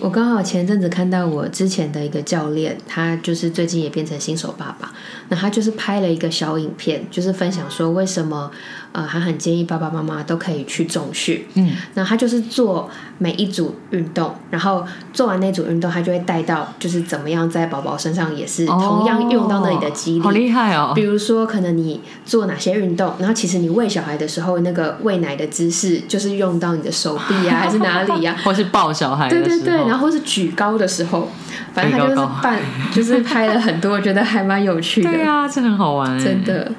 [0.00, 4.92] 我刚好前阵子看到我之前的一个教练，他就是最近也变成新手爸爸，
[5.28, 8.50] 那他就是拍了一个小影片，就是分享说为什么
[8.94, 21.02] 呃他很建议爸爸妈妈都可以去重训，嗯，那他就是做每一组运动，然后做完那组运动，他就会带到就是怎么样在宝宝身上也是同样用到那里的肌力，好厉害哦比！
[21.02, 31.28] 如说，可能你做哪些运动，然后其实你喂小孩的时候，那个喂奶的姿势就是用到你的手臂啊，还是哪里呀、 或是抱小孩的时候，对对对，然后是举高的时候，
[31.72, 32.60] 反正他就是办，
[32.92, 36.44] 就是拍了很多，我觉得还蛮有趣的， 对啊，这很好玩，真。
[36.44, 36.70] 的。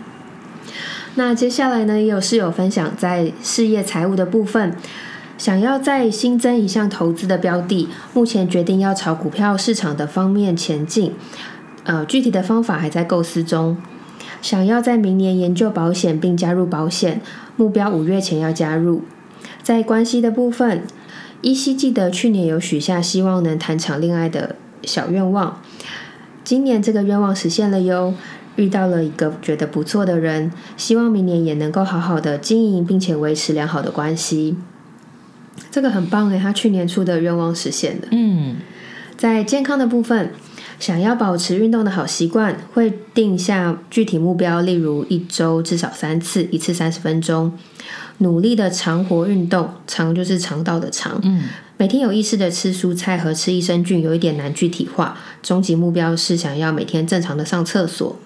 [1.18, 4.76] 那接下来呢，也有室友分享在事业财务的部分，
[5.38, 11.14] 想要再新增一项投资的标的，目前决定要朝股票市场的方面前进，
[11.86, 13.78] 呃，具体的方法还在构思中。
[14.42, 17.22] 想要在明年研究保险并加入保险，
[17.56, 19.04] 目标五月前要加入。
[19.64, 20.84] 在关系的部分，
[21.40, 25.62] 依稀记得去年有许下希望能谈场恋爱的小愿望，
[26.44, 28.14] 今年这个愿望实现了哟。
[28.56, 34.56] 遇到了一个觉得不错的人，希望明年也能够好好的经营，并且维持良好的关系。
[35.72, 38.08] 这个很棒诶，他去年出的愿望实现了。
[38.12, 38.58] 嗯，
[39.18, 40.32] 在健康的部分，
[40.80, 47.52] 想要保持运动的好习惯，会定下具体目标，例如一周至少三次，一次三十分钟，
[48.20, 51.44] 努力的长活运动，长就是肠道的长，嗯，
[51.78, 55.18] 每天有意识的吃蔬菜和吃益生菌，有一点难具体化。
[55.42, 58.18] 终极目标是想要每天正常的上厕所。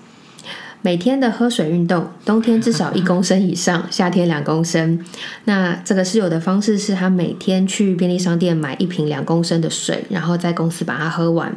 [0.82, 5.04] 每天的喝水运动，冬天至少一公升以上，夏天两公升。
[5.44, 11.54] 那这个室友的方式是他每天去便利商店买一瓶两公升的水，然后在公司把它喝完。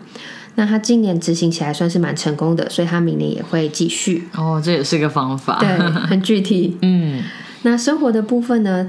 [0.57, 4.29] 那他今年执行起来算是蛮成功的，所以他明年也会继续。
[4.35, 5.59] 哦，这也是个方法。
[5.61, 6.77] 对，很具体。
[6.83, 7.23] 嗯，
[7.63, 8.87] 那生活的部分呢？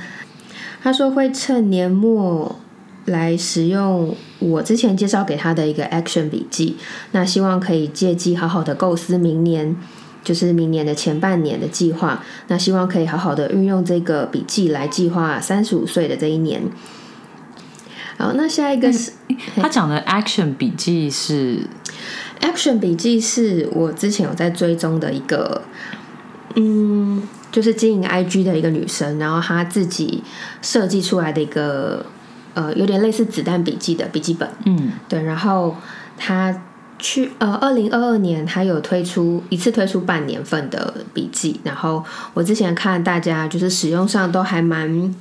[0.82, 2.60] 他说会趁年末
[3.06, 6.76] 来使用我之前介绍给他的一个 action 笔记，
[7.12, 9.74] 那希望可以借机好好的构思明年，
[10.24, 12.24] 就是明年的前半年的计划。
[12.48, 16.64] 那希望可以好好的运用这个笔记来计划三十五岁的这一年。
[18.18, 19.12] 好，那下一个是
[19.56, 21.68] 他讲的 action 笔记是
[22.42, 25.64] action 笔记，是我之前有在追踪的一个，
[26.56, 30.24] 嗯，就是经营 IG 的一个女生，然后她自己
[30.62, 32.06] 设计出来的一个，
[32.54, 34.48] 呃，有点类似子弹笔记的笔记本。
[34.66, 35.76] 嗯对，然后
[36.16, 36.56] 她
[37.04, 42.02] 去呃，二零二二年她有推出一次推出半年份的笔记，然后
[42.34, 45.14] 我之前看大家就是使用上都还蛮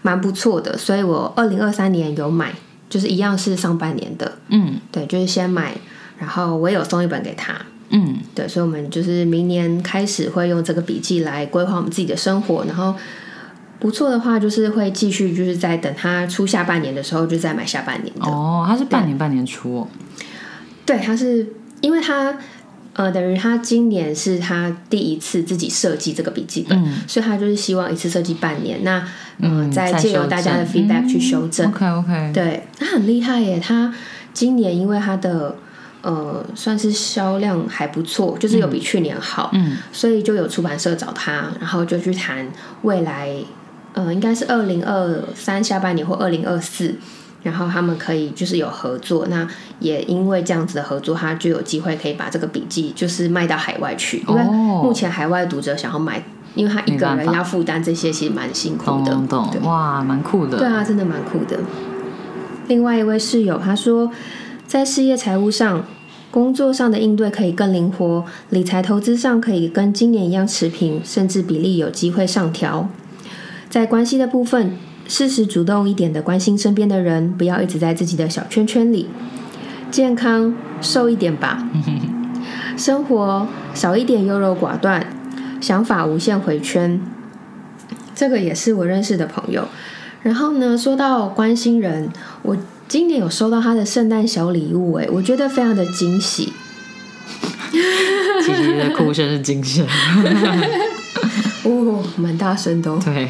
[0.00, 2.54] 蛮不错的，所以我二零二三年有买，
[2.88, 5.74] 就是一样是上半年的，嗯对，就是先买，
[6.18, 7.54] 然后我也有送一本给他。
[7.90, 12.94] 嗯，对，所以我们就是明年开始会用这个笔记来规划我们自己的生活，然后
[13.78, 18.26] 不错的话，就是会继续就是在等它出下半年的时候，就再买下半年的。
[18.26, 19.88] 哦，他是半年半年出哦。
[20.86, 21.46] 对，他是
[21.82, 22.34] 因为他
[22.94, 29.00] 呃，等于他今年是他第一次自己设计这个笔记本，嗯所以他就是希望一次设计半年，那
[29.40, 31.68] 嗯、嗯再借由大家的 feedback 去修正。
[31.68, 33.60] OK OK，对，他很厉害耶！
[33.60, 33.92] 他
[34.32, 35.56] 今年因为他的
[36.00, 43.28] 呃算是销量还不错，就是有比去年好，嗯所以就有出版社找他，然后就去谈未来，
[43.92, 46.94] 呃，应该是二零二三下半年或二零二四，
[47.46, 49.26] 然后他们可以就是有合作。
[49.28, 49.46] 那
[49.78, 56.20] 也因为这样子的合作，他就有机会可以把这个笔记就是卖到海外去，因为哦目前海外读者想要买，
[56.56, 59.12] 因为他一个人要负担这些，其实蛮辛苦的。
[59.12, 60.58] 懂懂懂，哇，蛮酷的。
[60.58, 61.58] 对啊，真的蛮酷的。
[62.66, 64.10] 另外一位室友他说，
[64.66, 65.84] 在事业财务上、
[66.32, 72.88] 工作上的应对可以更灵活，理财投资上可以跟今年一样持平，甚至比例有机会上调。
[73.70, 74.76] 在关系的部分，
[75.08, 79.08] 适时主动一点的关心身边的人，不要一直在自己的小圈圈里。
[79.88, 81.64] 健康瘦一点吧，
[82.76, 85.06] 生活少一点优柔寡断，
[85.60, 87.00] 想法无限回圈。
[88.14, 89.68] 这个也是我认识的朋友。
[90.22, 92.10] 然后呢，说到关心人，
[92.42, 92.56] 我
[92.88, 96.52] 今年有收到他的圣诞小礼物，哎，我觉得非常的惊喜。
[97.70, 99.82] 琪琪的哭声是惊喜。
[101.62, 103.00] 哦，蛮大声的、哦。
[103.04, 103.28] 对。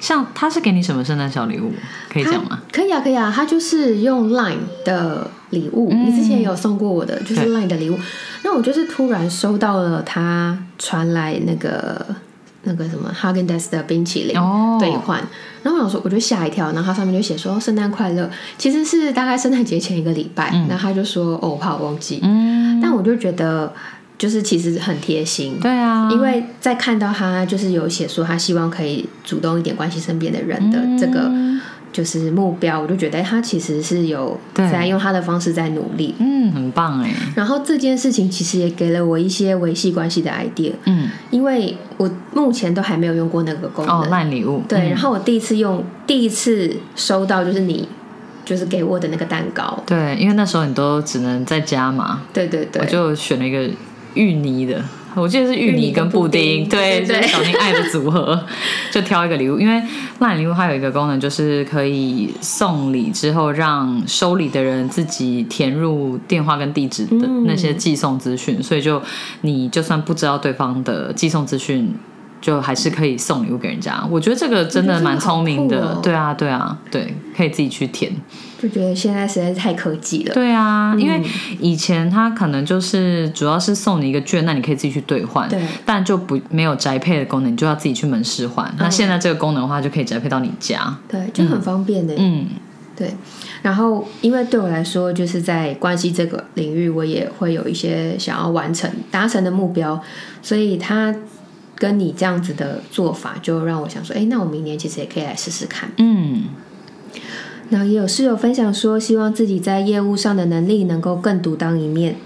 [0.00, 1.72] 像他是给你什么圣诞小礼物？
[2.12, 2.60] 可以讲吗？
[2.72, 6.06] 可以啊，可以啊，他就是用 Line 的礼物，嗯。
[6.06, 7.98] 你之前有送过我的，就是 Line 的礼物。
[8.42, 12.06] 那我就是突然收到了他传来那个
[12.62, 14.76] 那个什么 Hagen Dazs 的冰淇淋哦。
[14.78, 15.20] 兑换，
[15.62, 23.72] 然后我想说我就吓一跳，然后他上面就写说圣诞快乐，其实是大概圣诞节前一个礼拜，然后他就说哦，我怕我忘记，嗯，但我就觉得
[24.18, 31.30] 就是其实很贴心，对啊，因为在看到他就是有写说他希望可以主动一点关心身边的人的这个、
[31.92, 36.14] 就是目标，我就觉得他其实是有在用他的方式在努力。
[36.18, 44.00] 嗯，很棒哎，然后这件事情其实也给了我一些维系关系的 idea，嗯，因为我目前都还没有用过那个功能。
[44.00, 44.90] 哦，烂礼物，对，嗯。
[44.90, 47.86] 然后我第一次用，第一次收到就是你
[48.44, 49.82] 就是给我的那个蛋糕。
[49.86, 53.68] 对，因为那时候你都只能在家嘛，对对对，我就选了一个
[54.16, 54.82] 芋泥的，
[55.14, 58.44] 我记得是芋泥跟布丁，对，就是小心爱的组合，
[58.90, 59.60] 就挑一个礼物。
[59.60, 59.80] 因为
[60.18, 69.00] 烂礼物它有一个功能，就是可以送礼之后，让收礼的人自己填入电话跟地址的嗯那些寄送资讯，所以就
[69.42, 71.94] 你就算不知道对方的寄送资讯。
[72.46, 78.12] 就还是可以送礼物给人家，我觉得这个真的蛮聪明的，对啊，对啊，对，可以自己去填。
[78.62, 80.32] 就觉得现在实在是太科技了。
[80.32, 81.24] 对啊，因为嗯
[81.58, 85.60] 以前他可能就是主要是送你一个券，那你可以自己去兑换，对。
[85.84, 88.64] 但就不没有宅配的功能，你就要自己去门市换。
[88.68, 88.74] 嗯。
[88.78, 90.96] 那现在这个功能的话，就可以宅配到你家。
[91.08, 92.14] 对，就很方便的。
[92.16, 92.46] 嗯，
[92.96, 93.12] 对，
[93.60, 100.00] 然后因为对我来说，就是在关系这个领域，我也会有一些想要完成、达成的目标，
[100.40, 101.12] 所以他
[101.76, 105.90] 跟你这样子的做法，就让我想说，哎，那我明年其实也可以来试试看。
[105.98, 106.44] 嗯，
[107.70, 112.16] 然后也有室友分享说，希望自己在业务上的能力能够更独当一面。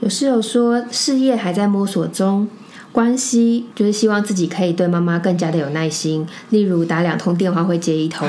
[0.00, 2.48] 有室友说，事业还在摸索中，
[2.92, 8.28] 关系就是希望自己可以对妈妈更加的有耐心，例如打两通电话会接一通。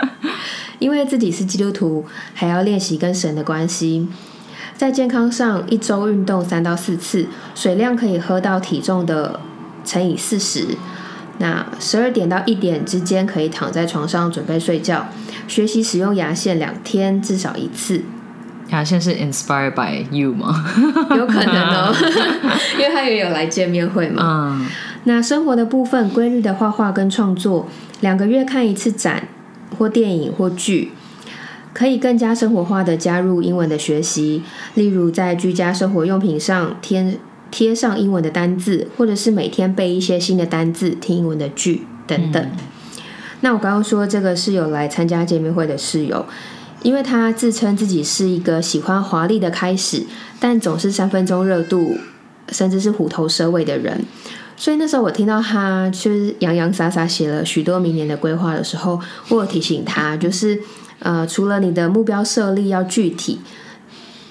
[0.78, 2.04] 因为自己是基督徒，
[2.34, 4.06] 还要练习跟神的关系。
[4.78, 9.40] 在健康上，一周运动三到四次，水量可以喝到体重的
[9.84, 10.68] 乘以四十。
[11.38, 15.08] 那十二点到一点之间可以躺在床上准备睡觉。
[15.48, 18.02] 学习使用牙线两天至少一次，
[18.68, 20.64] 牙线是 inspired by you 吗？
[21.16, 21.92] 有可能哦，
[22.78, 24.22] 因为他也有来见面会嘛。
[24.24, 24.66] 嗯，
[25.02, 27.66] 那生活的部分，规律的画画跟创作，
[28.00, 29.26] 两个月看一次展
[29.76, 30.92] 或电影或剧，
[31.78, 34.42] 可以更加生活化的加入英文的学习，
[34.74, 37.16] 例如在居家生活用品上贴
[37.52, 42.50] 贴上英文的单字，或者是每天背一些新的单字、听英文的剧等等。
[43.42, 46.26] 那我刚刚说这个室友来参加见面会的室友，
[46.82, 50.02] 因为他自称自己是一个喜欢华丽的开始，
[50.40, 51.96] 但总是三分钟热度，
[52.48, 54.04] 甚至是虎头蛇尾的人。
[54.56, 60.60] 所以那时候我听到他就是洋洋洒洒写了许多明年的规划的时候，我有提醒他，就是
[61.00, 63.40] 呃，除了你的目标设立要具体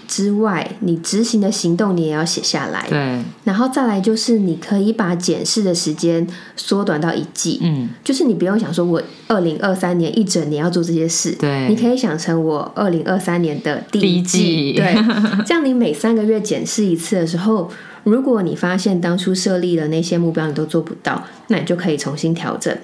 [0.07, 2.85] 之外，你执行的行动你也要写下来。
[2.89, 6.25] 对，然后再来就是你可以把检视的时间
[6.55, 11.67] 缩短到一季，嗯，就是你不用想说我二零二三年一整年要做这些事，对。
[11.67, 14.73] 你可以想成我二零二三年的第一，季。
[14.73, 14.95] 对，
[15.45, 17.69] 这样你每三个月检视一次的时候，
[18.03, 22.75] 如果你发现当初设立的那些目标你都做不到，那你就可以重新调整。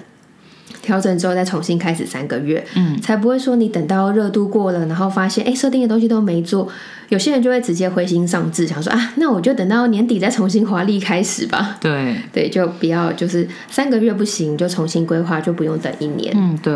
[0.84, 6.68] 调整之后再重新开始三个月，嗯，才不会说你等到热度过了，然后发现哎设定的东西都没做，
[7.08, 11.76] 有些人就会直接灰心丧志，想说啊，那我就等到年底再重新华丽开始吧。
[11.80, 16.32] 对，对，就不要就是三个月不行就重新规划，就不用等一年。
[16.36, 16.74] 嗯，对，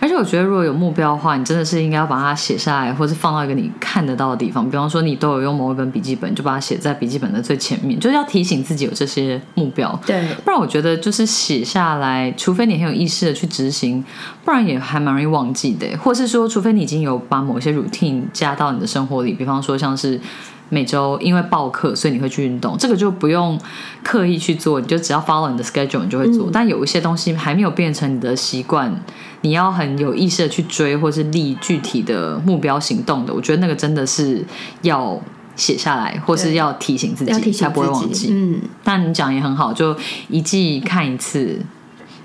[0.00, 4.68] 而且我觉得如果有目标的话，你真的是应该要把它写下来，或是放到一个你看得到的地方。
[4.68, 9.98] 比方说，你都有用某一本笔记本，就把它写在笔记本的最前面，就是要提醒自己有这些目标。
[10.04, 14.04] 对，不然我觉得就是写下来，除非你很有意识的去执行，
[14.44, 15.86] 不然也还蛮容易忘记的。
[15.98, 20.20] 或是说，除非你已经有把某些 routine 加到你的生活里，比方说像是
[20.68, 23.58] 每周因为报课，所以你会去运动，这个就不用
[24.02, 26.50] 刻意去做，你就只要 follow 你的 schedule，你就会做。
[26.52, 28.94] 但有一些东西还没有变成你的习惯，
[29.42, 34.44] 你要很有意识的去追，或是立具体的目标行动的，我觉得那个真的是
[34.82, 35.20] 要。
[35.56, 38.12] 写下来，或是要提醒自己，才不会忘。
[38.12, 38.28] 记。
[38.30, 39.96] 嗯，但你讲也很好，就
[40.28, 41.58] 一季看一次，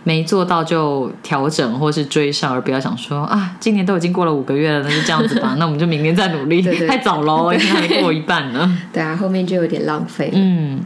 [0.04, 6.62] 没做到就调整或是追上，而不要想说啊，今年都已经过了五个月了，那就这样子吧， 那我们就明年再努力。
[6.62, 8.80] 对对太早喽，还没过一半呢。
[8.92, 10.32] 对啊，后面就有点浪费。
[10.34, 10.84] 嗯，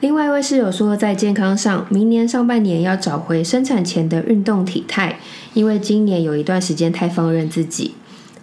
[0.00, 5.18] 另外一位室友说，在健康上，明年上半年要找回生产前的运动体态，
[5.54, 7.94] 因为今年有一段时间太放任自己。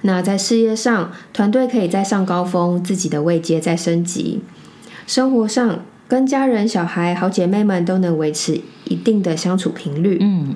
[0.02, 4.42] 那在事业上，团队可以再上高峰，自己的位阶再升级。
[5.08, 10.18] 生活上，跟家人、小孩、好姐妹们都能维持一定的相处频率。
[10.22, 10.56] 嗯，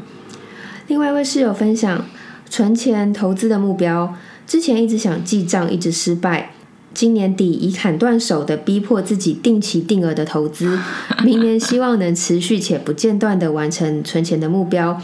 [0.87, 2.05] 另外一位室友分享
[2.49, 4.15] 存钱投资的目标，
[4.45, 6.51] 之前一直想记账，一直失败。
[6.93, 10.77] 今年底以砍断手的逼迫自己定期定额的投资，
[11.23, 14.99] 明年希望能持续且不间断的完成存钱的目标，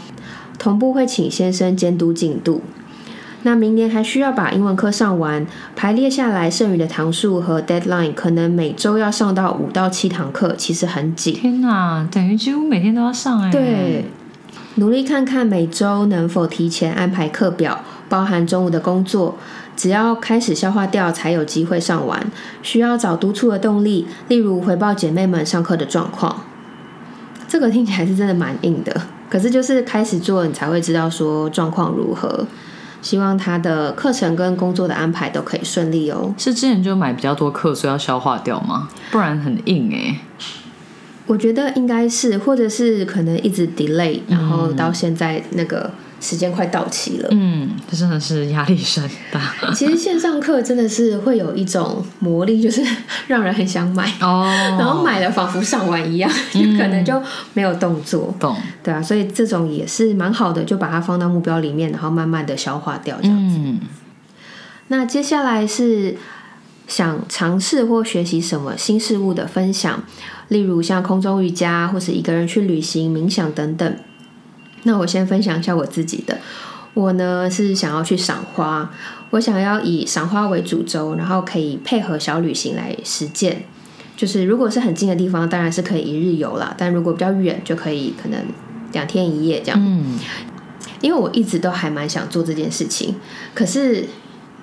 [0.58, 2.60] 同步会请先生监督进度。
[3.46, 11.32] 那明年还需要把英文课上完，排列下来剩余的堂数和 deadline，可能每周要上到五到七堂课，其实很紧。
[11.32, 13.50] 天哪，等于几乎每天都要上哎。
[13.52, 14.04] 对，
[14.74, 19.36] 努力看看每周能否提前安排课表，包含中午的工作。
[19.76, 22.20] 只要开始消化掉，才有机会上完。
[22.64, 26.42] 需要找督促的动力，例如回报姐妹们上课的状况。
[27.46, 32.44] 这个听起来是真的蛮硬的，可是就是开始做，你才会知道说状况如何。
[33.06, 36.34] 希望他的课程跟工作的安排都可以顺利哦。
[36.36, 38.88] 是之前就买比较多课，所以要消化掉吗？
[39.12, 40.18] 不然很硬哎、
[41.28, 45.88] 我觉得应该是，或者是可能一直 delay，然后到现在那个
[46.20, 47.28] 时间快到期了。
[47.30, 52.82] 嗯，这真的是压力山大 其实线上课真的是会有一种魔力，就是
[53.26, 54.44] 让人很想买，哦。
[54.78, 57.20] 然后买了仿佛上完一样，就可能就
[57.54, 58.34] 没有动作。
[58.40, 63.36] 懂，对啊，所以这种也是蛮好的，就把它放到目标里面，然后慢慢的消化掉这样。
[63.36, 63.80] 嗯，
[64.88, 66.16] 那接下来是
[66.88, 70.02] 想尝试或学习什么新事物的分享，
[70.48, 73.96] 例如像空中瑜伽，或是一个人去旅行、冥想等等。
[74.86, 76.38] 那我先分享一下我自己的，
[76.94, 78.88] 我呢是想要去赏花，
[79.30, 83.64] 我想要以赏花为主轴，然后可以配合小旅行来实践。
[84.16, 88.40] 就是如果是很近的地方，当然是可以一日游啦，但如果比较远，就可以可能
[88.92, 89.78] 两天一夜这样。
[89.78, 90.18] 嗯，
[91.00, 93.16] 因为我一直都还蛮想做这件事情，
[93.52, 94.06] 可是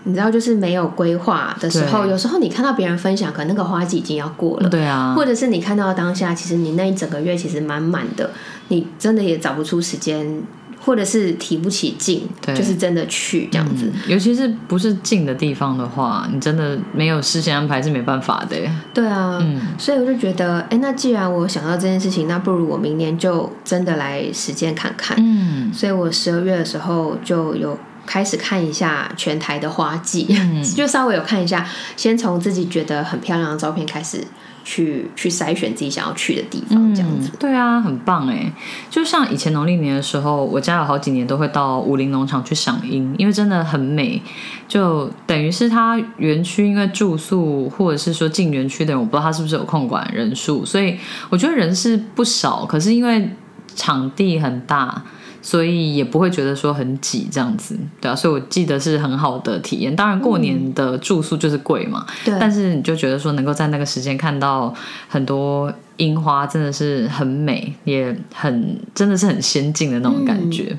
[0.06, 8.32] 你知道，就是没有规划的时候，有时候你看到别人分享，可能那个花季已经要过了，对啊，或者是你看到当下，其实你那一整个月其实满满的，
[8.68, 10.44] 你真的也找不出时间，
[10.80, 13.86] 或者是提不起劲，就是真的去这样子。
[13.86, 18.70] 嗯尤其是不是近的地方的话，你真的没有事先安排是没办法的耶。
[18.94, 25.16] 对啊，嗯所以我就觉得，哎，那既然我想到这件事情，那不如我明年就真的来实践看看。
[25.18, 30.28] 嗯所以我十二月的时候就有开始看一下全台的花季，
[30.76, 34.26] 就稍微有看一下，先从自己觉得很漂亮的照片开始
[34.64, 37.30] 去去筛选自己想要去的地方，这样子。
[37.34, 38.52] 嗯，对啊，很棒哎！
[38.90, 44.22] 就像以前农历年的时候，我家有好几年都会到武林农场去赏樱，因为真的很美。
[44.68, 50.98] 就等于是它园区，因为住宿或者是说进园区的人，我不知道他是不是有控管人数，所以
[51.30, 53.30] 我觉得人是不少，可是因为
[53.76, 55.04] 场地很大。
[55.44, 59.94] 所以也不会觉得说很挤这样子，对啊，所以我记得是很好的体验。
[59.94, 64.74] 当然过年的住宿就是贵嘛，对，但是你就觉得说能够在那个时间看到
[65.10, 70.76] 很多樱花，真的是很美，也很真的是很先进的那种感觉。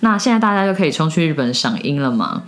[0.00, 2.42] 那现在大家就可以冲去日本赏樱了嘛？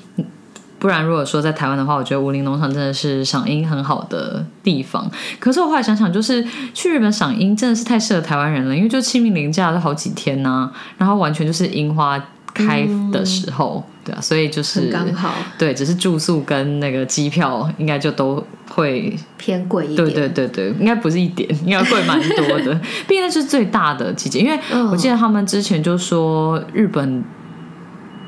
[0.80, 5.08] 不然如果说在台湾的话，我觉得武林农场真的是赏樱很好的地方。
[5.38, 12.18] 可是我后来想想，就是去日本赏樱真的是太适合台湾人了，因为就清明连假都好几天呐、然后完全就是樱花
[12.52, 19.96] 开的时候，对啊，所以就是很刚好对，只是住宿跟那个机票应该就都会，偏贵一点。
[19.96, 22.74] 对对对对，应该不是一点，应该贵蛮多的。
[23.06, 27.22] 毕竟那是最大的季节，因为嗯我记得他们之前就说日本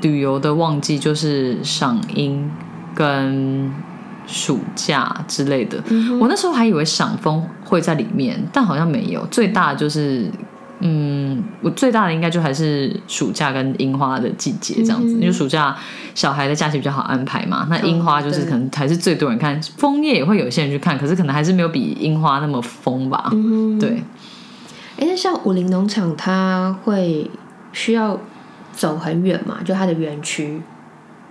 [0.03, 2.51] 旅游的旺季就是赏樱
[2.95, 3.73] 跟
[4.27, 5.83] 暑假之类的。
[6.21, 9.25] 我那时候还以为赏枫会在里面，但好像没有。
[9.31, 10.31] 最大的就是。
[10.85, 15.77] 嗯，我最大的应该就还是暑假跟樱花的季节这样子，因为暑假
[16.13, 17.65] 小孩的假期比较好安排嘛。
[17.71, 23.31] 那樱花就是可能还是最多人看，枫叶也会有些人去看，可是可能还是没有比樱花那么疯吧。
[23.33, 24.03] 嗯，对，
[24.99, 27.31] 哎，那像武林农场，它会
[27.73, 28.19] 需要
[28.73, 29.59] 走很远嘛？
[29.65, 30.61] 就它的园区。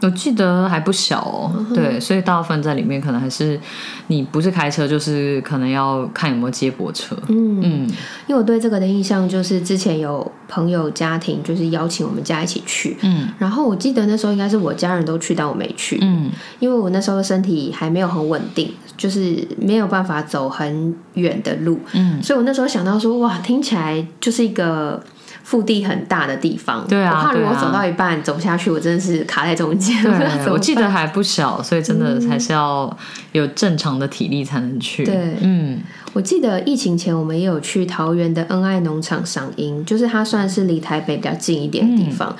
[0.03, 3.59] 我记得还不小哦，对，所以大部分在里面可能还是
[4.07, 7.15] 你不是开车，就是可能要看有没有接驳车。
[7.27, 7.87] 嗯，嗯
[8.25, 24.99] 因为我对这个的印象就是之前有朋友家庭就是邀请我们家一起去，嗯然后我记得那时候应该是我家人都去，但我没去，嗯因为我那时候身体还没有很稳定，就是没有办法走很远的路，嗯，所以我那时候想到说，哇，听起来就是一个
[25.43, 29.95] 腹地很大的地方，对啊我怕如果走到一半走不下去，我真的是卡在中间，
[30.51, 32.95] 我记得办还不小，所以真的还是要
[33.31, 35.03] 有正常的体力才能去。
[35.03, 35.79] 对嗯。
[36.13, 42.37] 我记得疫情前我们也有去桃园的恩爱农场赏樱，就是它算是离台北比较近一点的地方，嗯。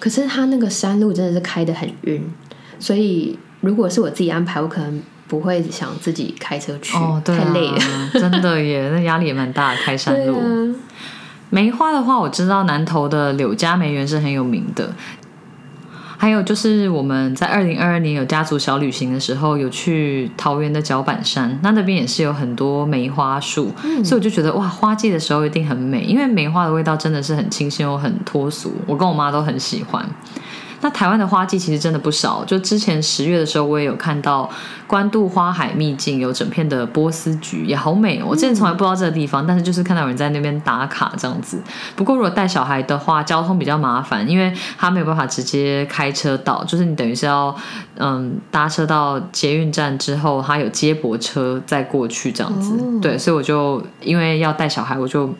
[0.00, 2.22] 可是它那个山路真的是开得很晕，
[2.80, 8.10] 所以如果是我自己安排，我可能不会想自己开车去，哦，对、啊，太累了。
[8.14, 10.36] 真的耶，那压力也蛮大的，开山对路。
[11.46, 14.92] 啊，梅花的话，我知道南投的柳家梅园是很有名的。
[16.18, 23.70] 还有就是我们在二零二二年有家族小旅行的时候，有去桃园的脚板山，那那边也是有很多梅花树，
[24.02, 30.08] 所以我就觉得哇，花季的时候一定很美，因为梅花的味道真的是很清新又很脱俗，我跟我妈都很喜欢。
[30.86, 34.48] 那台湾的花季其实真的不少，就之前十月的时候，我也有看到
[34.86, 38.26] 关渡花海秘境有整片的波斯菊，也好美哦。
[38.28, 41.60] 我之前从来不知道这个地方，但是就是看到有人在那边打卡这样子。
[41.96, 47.52] 不过如果带小孩的话，交通比较麻烦，因为他没有办法直接开车到，就是你等于是要
[47.96, 52.78] 嗯搭车到捷运站之后，他有接驳车再过去这样子。
[53.02, 55.34] 对，所以我就因为要带小孩，我就。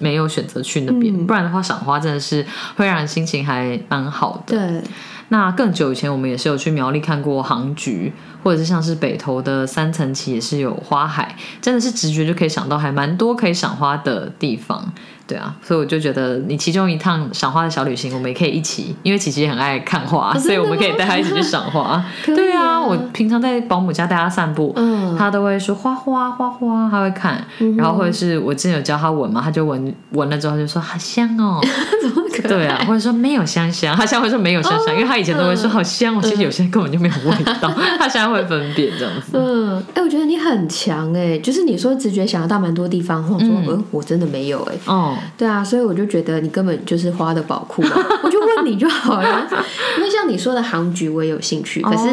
[0.00, 2.44] 没有选择去那边，不然的话，赏花真的是
[2.74, 4.56] 会让人心情还蛮好的。
[4.56, 4.82] 对，
[5.28, 8.12] 那更久以前，我们也是有去苗栗看过杭菊，
[8.42, 14.92] 或者是像是北投的三层旗，也是有花海，真的是直觉就可以想到还蛮多可以赏花的地方。
[15.26, 22.04] 对啊，所以我就觉得你其中一趟赏花的小旅行，我们也可以一起，因为琪琪很爱看花， 所以我们可以带她一起去赏花。
[22.26, 31.60] 对啊，我平常在保姆家带她散步，嗯，她都会说花花花花，她会看，然后或者是我之前有教她闻嘛，她就闻闻了之后就说好香哦，
[32.02, 39.32] 怎么可对啊，或者说没有香香，她现在会说没有香香，因为她以前都会说好香哦，其实有些根本就没有味道，她现在会分辨这样子。
[39.32, 45.16] 嗯，哎，我觉得你很强哎，就是你说直觉想要到蛮多地方，或者说嗯，我真的没有哎，哦。
[45.36, 47.82] 对啊，所以我就觉得你根本就是花的宝库，
[48.22, 49.46] 我就问你就好了。
[49.98, 52.08] 因为像你说的杭菊，我也有兴趣，可是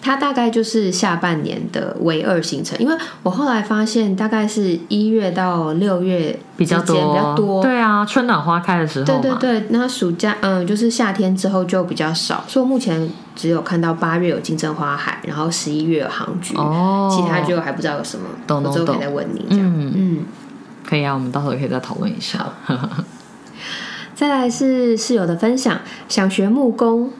[0.00, 2.78] 它大概就是下半年的唯二行程。
[2.78, 2.94] 因为
[3.24, 7.62] 我后来发现，大概是一月到六月比较多，比较多。
[7.62, 9.04] 对啊，春暖花开的时候。
[9.04, 12.44] 对对对，那暑假嗯，就是夏天之后就比较少。
[12.46, 18.26] 所以目前只有看到八月有金针花海，然后十一月有杭菊，哦，其他就还不知道有什么。
[18.48, 18.84] 懂懂懂。
[18.84, 20.24] 可以再问你这样，嗯。
[20.84, 22.44] 可以啊，我们到时候可以再讨论一下。
[24.16, 25.78] 再来是室友的分享，
[26.08, 27.12] 想学木工，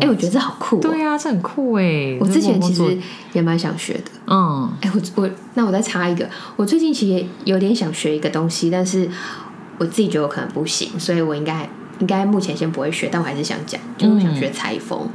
[0.00, 0.80] 哎，我觉得这好酷。
[0.80, 2.18] 对啊，这很酷哎。
[2.20, 2.98] 我之前其实
[3.32, 4.10] 也蛮想学的。
[4.26, 9.08] 嗯，哎，我我那我再插一个，我最近其实有点想学一个东西，但是
[9.78, 11.68] 我自己觉得我可能不行，所以我应该
[12.00, 15.08] 应该目前先不会学，但我还是想讲，就是想学裁缝。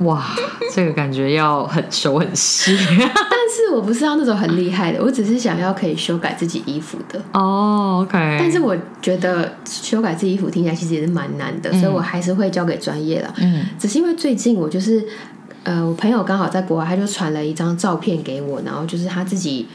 [0.00, 0.26] 哇，
[0.74, 8.04] 这个感觉要很熟很细， 但是我不是要那种很厉害的，我只是想要可以修改自己衣服的哦。
[8.06, 13.34] OK，但是我觉得修改自己衣服听起来其实也是蛮难的，所以我还是会交给专业了。
[13.38, 15.02] 嗯，只是因为最近我就是
[15.64, 19.66] 呃，我朋友刚好在国外，他就传了一张照片给我，然后就是他自己。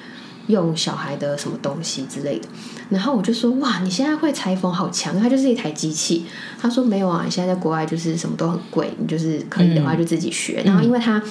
[0.47, 2.47] 用小孩的什么东西之类的，
[2.89, 6.25] 然后我就说哇，你现在会裁缝好强，它就是一台机器。
[6.59, 10.61] 他说没有啊，现在在国外就是什么都很贵，你就是可以的话就自己学。
[10.65, 11.21] 然后因为他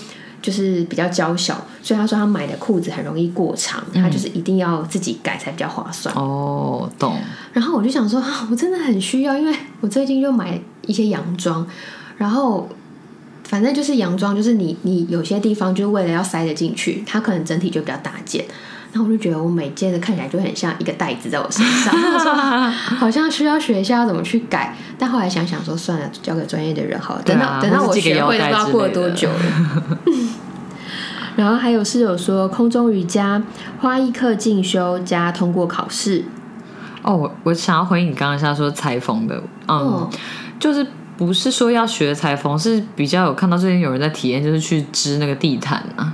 [0.40, 6.14] 就是比较娇小，所以他说他买的裤子很容易过长，他就是一定要自己改才比较划算。
[6.14, 7.16] 哦，懂。
[7.52, 11.66] 然后我就想说啊，我真的很需要，因为我最近就买一些洋装，
[12.16, 12.68] 然后
[13.44, 18.44] 反正就是洋装，就是你你有些地方就是为了要塞得进去，它可能整体就比较大件。
[18.92, 21.94] 然后我就觉得我每接的看起来就很像一个袋子在我身上，
[22.98, 24.76] 好像需要学一下要怎么去改。
[24.98, 27.22] 但后来想想说算了，交给专业的人好了。
[27.22, 29.98] 等到等到我学会，不知道过了多久了。
[31.36, 33.42] 然后还有室友说，空中瑜伽
[33.78, 36.24] 花一课进修加通过考试。
[37.02, 40.10] 哦，我我想要回应你刚刚下说裁缝的，嗯，
[40.58, 40.86] 就是
[41.16, 46.12] 不是说要学裁缝，是比较有看到最近有人在体验，就是去织那个地毯啊。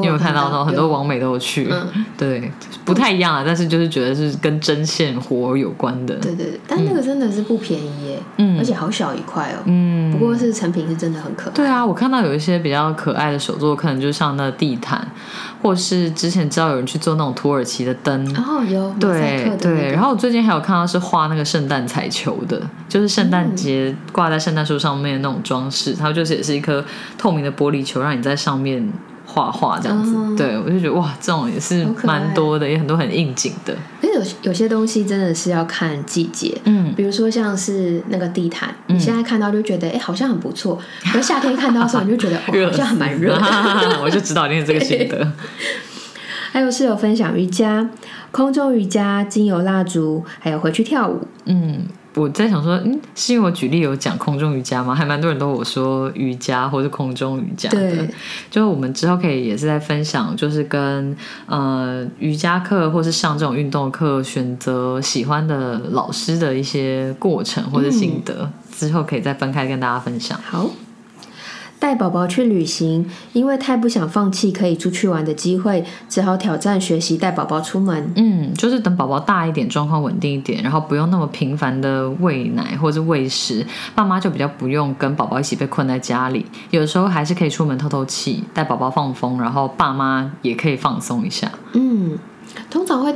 [0.00, 1.72] 你有看到吗很多网美都有去，
[2.16, 2.50] 对，
[2.84, 6.14] 不太一样啊，但是就是觉得是跟针线活有关的。
[6.16, 11.52] 对对对，但那个真的是不便宜耶，嗯，而且好小一块哦，嗯，不过是成品是真的很可爱。
[11.54, 15.06] 对啊，我看到有一些比较可爱的手作，可能就像那地毯，
[15.62, 26.84] 或是之前知道有人去做那种土耳其的灯，哦有，对对，然后我最近还有看到是画那个圣诞彩球的，就是圣诞节挂在圣诞树上面的那种装饰，它就是也是一颗
[27.18, 28.90] 透明的玻璃球，让你在上面。
[29.36, 33.76] 画画这样子，对我就觉得哇，这种也是蛮多的，也很多很应景的。
[34.00, 40.80] 有有些东西真的是要看季节，嗯，比如说像是那个地毯，你现在看到就觉得哎好像很不错，
[41.12, 43.38] 可是夏天看到的时候你就觉得 哦好像还蛮热。
[44.02, 45.30] 我就知道你是这个心得。
[46.52, 47.86] 还有室友分享瑜伽、
[48.30, 51.86] 空中瑜伽、精油蜡烛，还有回去跳舞，嗯。
[52.16, 54.94] 我在想说，嗯，是因为我举例有讲空中瑜伽吗？
[54.94, 58.08] 还蛮多人都我说瑜伽或者空中瑜伽的，
[58.50, 61.14] 就是我们之后可以也是在分享，就是跟
[61.44, 70.40] 呃瑜伽课或是上这种运动课，选择喜欢的老师的一些过程或者心得，之后可以再分开跟大家分享。
[70.42, 70.70] 好。
[71.78, 78.12] 带宝宝去旅行，因为太不想放弃可以出去玩的机会，只好挑战学习带宝宝出门。
[78.16, 83.64] 嗯，就是等宝宝大一点，状况稳定一点，然后不用那么频繁的喂奶或者喂食，
[83.94, 86.46] 爸妈就比较不用跟宝宝一起被困在家里。
[86.70, 91.50] 有的时候还是可以出门透透气，带宝宝放风，然后爸妈也可以放松一下。
[91.74, 92.18] 嗯，
[92.70, 93.14] 通常会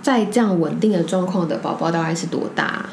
[0.00, 2.86] 在这样稳定的状况的宝宝大概是多大？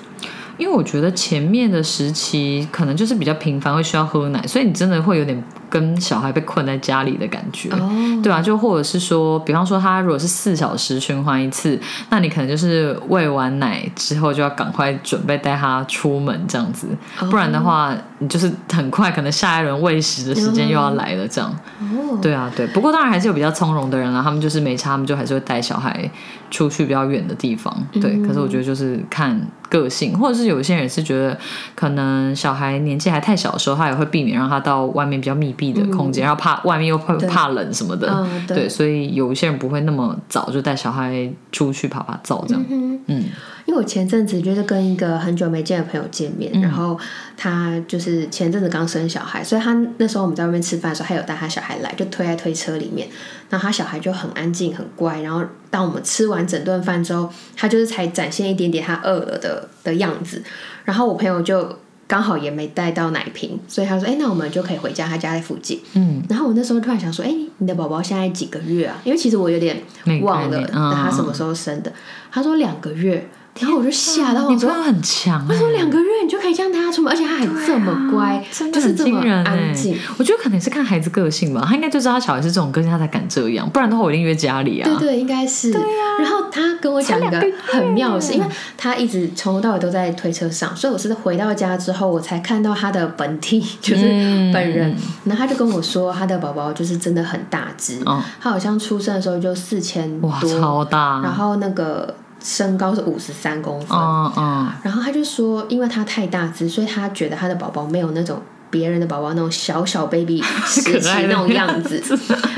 [0.60, 7.70] 因为我觉得前面的时期可能就是比较频繁会需要喝奶，所以你真的会有点跟小孩被困在家里的感觉。
[7.72, 7.90] 哦，
[8.22, 11.80] 对啊，就或者是说，比方说他如果是四小时循环一次，
[12.10, 16.88] 那你可能就是喂完奶之后就要赶快准备带他出门这样子，
[17.32, 21.50] 不然的话你就是很快可能下一轮喂食的时间又要来了这样。
[21.80, 26.10] 哦，对啊，对，不过当然还是有比较从容的人啊，他们就是没差，他们就还是会带小孩
[26.52, 27.74] 出去比较远的地方。
[27.94, 29.40] 对，可是我觉得就是看
[29.70, 31.38] 个性，或者是有些人是觉得
[31.76, 38.10] 可能小孩年纪还太小的时候，他也会避免让他到外面比较密闭的空间，然后怕外面又怕怕冷什么的。
[38.12, 38.58] 嗯对。
[38.58, 42.66] 对，所以有一些人不会那么早就带小孩出去爬爬照这样。
[42.70, 43.26] 嗯，嗯。
[43.66, 46.62] 因为我前阵子就是跟一个很久没见的朋友见面，嗯。
[46.62, 46.98] 然后
[47.38, 53.08] 他就是前阵子刚生小孩，所以他那时候我们在外面吃饭的时候，他有带他小孩来，就推在推车里面，
[53.50, 60.44] 然后他小孩就很安静很乖，然后当我们吃完整顿饭之后，他就是才展现一点点他饿了的的样子，
[60.86, 61.78] 然后我朋友就。
[62.10, 65.80] 刚好也没带到奶瓶，所以他说：“哎、那我们就可以回家，他家在附近。
[65.94, 69.80] 嗯，”然后我那时候突然想说：“哎、你的宝宝现在几个月啊？”因为其实我有点
[70.24, 71.94] 忘了他什么时候生的。
[72.32, 73.30] 他说两个月，
[73.60, 79.98] 然后我就吓到，我说你朋友很强、欸，他说两个月你就可以这样带他出门，而且他还这么乖，啊真的很就是这么惊人欸安静。
[80.18, 84.90] 我觉得可能是看孩子个性吧，他应该就知道他小孩是这种个性，他才敢这样，不然的话我一定约家里啊。
[84.90, 85.72] 对对，应该是。
[85.74, 85.88] 对呀、
[86.20, 88.46] 然后他跟我讲一个很妙的事，因为
[88.78, 94.96] 他一直从头到尾都在推车上，所以我是回到家之后，我才看到他的本体，就是嗯本人。
[95.26, 103.98] 然后他就跟我说，他的宝宝就是真的很大只，哦他好像出生的时候就四千哇，多，超大，然后那个身高是五十三公分。
[103.98, 112.02] 嗯嗯，然后他就说，因为他太大只，所以他觉得他的宝宝没有那种别人的宝宝那种小小 baby 时期 那种样子。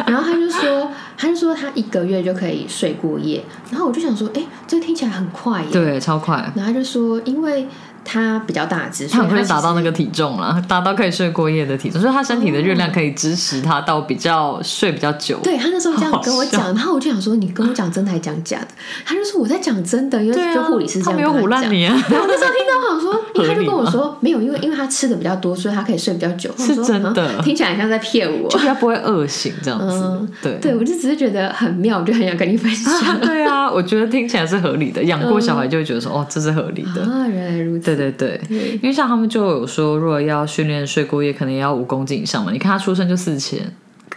[0.06, 0.92] 然后他就说，
[1.22, 3.44] 他就说他一个月就可以睡过夜。
[3.70, 5.68] 然后我就想说，哎，这听起来很快耶。
[5.72, 6.52] 对，超快。
[6.56, 7.68] 然后他就说，因为
[8.04, 15.38] 他比较大只，他很快就达到那个体重了，达到可以睡过夜的体重，所以他身体的热量可以支持他到比较睡比较久。
[15.44, 18.68] 对他那时候这样跟我讲，然后我就想说，你跟我讲真的还讲假的？
[19.06, 21.62] 他就说我在讲真的，因为就护理师这他没有唬样跟他讲。
[21.62, 26.52] 烂你啊，然后我那时候听到，我想说，因为他就跟我说， 没有，因为因为他吃的比较多，所以他可以睡比较久。
[26.58, 28.58] 是真的啊听起来像在骗我就。
[28.58, 29.86] 比较不会饿醒这样子。
[29.88, 32.94] 嗯对对，我就只是觉得很妙，我就很想跟你分享。
[32.94, 35.04] 啊，对啊，我觉得听起来是合理的。
[35.06, 37.04] 养过小孩就会觉得说，哦，这是合理的。
[37.04, 37.86] 啊，原来如此。
[37.86, 42.52] 对对对，对因为像他们就有说，如果要训练睡过夜，可能也要五公斤以上嘛。
[42.52, 43.60] 你看他出生就四千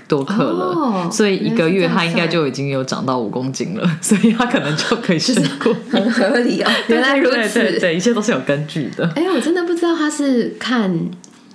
[0.07, 5.75] 多克了，哦所以一个月他应该就已经有长到五公斤了，所以他可能就可以睡过。
[5.91, 7.61] 很合理哦，原来如此。
[7.61, 9.09] 对对对，一切都是有根据的。
[9.17, 10.93] 哎，我真的不知道他是看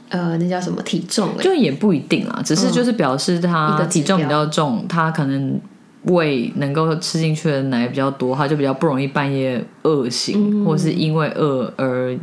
[0.10, 1.44] 呃，那叫什么体重哎。
[1.44, 5.60] 就也不一定啦，只是就是表示他体重比较重，他可能
[6.04, 12.18] 胃能够吃进去的奶比较多，他就比较不容易半夜饿醒，或是因为饿而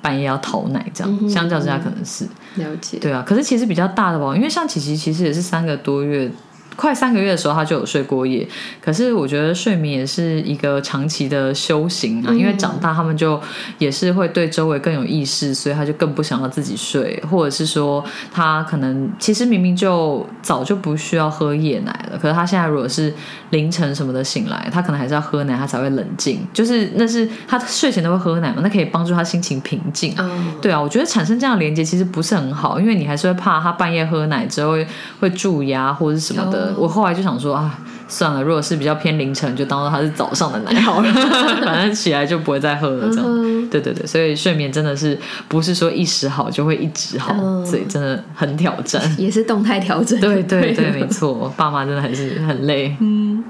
[0.00, 1.28] 半夜要讨奶这样。
[1.28, 2.24] 相较之下，可能是
[2.56, 2.98] 了解。
[2.98, 3.24] 对啊。
[3.26, 6.30] 可是其实比较大的宝宝，因为像琪琪其实也是三个多月。
[6.76, 8.46] 快三个月的时候，他就有睡过夜。
[8.80, 13.40] 可是我觉得睡眠也是一个长期的修行啊，因为长大他们就
[13.78, 23.12] 也是会对周围更有意识，所以他就更不想要自己睡，或者是说他可能其实明明就早就不需要喝夜奶了，可是他现在如果是
[23.50, 26.40] 凌晨什么的醒来，他可能还是要喝奶，他才会冷静。
[26.52, 30.14] 就是那是他睡前都会喝奶嘛，那可以帮助他心情平静。
[30.18, 34.86] 嗯，对啊，我觉得产生这样的连接其实不是很好，因为你还是会怕他半夜喝奶之后会
[35.20, 36.61] 会蛀牙或者是什么的。
[36.70, 41.12] 哦我后来就想说啊，算了，如果是比较偏凌晨，就当做它是早上的奶好了，
[41.64, 43.24] 反正起来就不会再喝了这样。
[43.26, 49.02] 嗯对对对，所以睡眠真的是不是说一时好就会一直好，嗯所以真的很挑战。
[49.18, 50.20] 也是动态调整。
[50.20, 52.94] 对对对， 没错，爸妈真的还是很累。
[53.00, 53.42] 嗯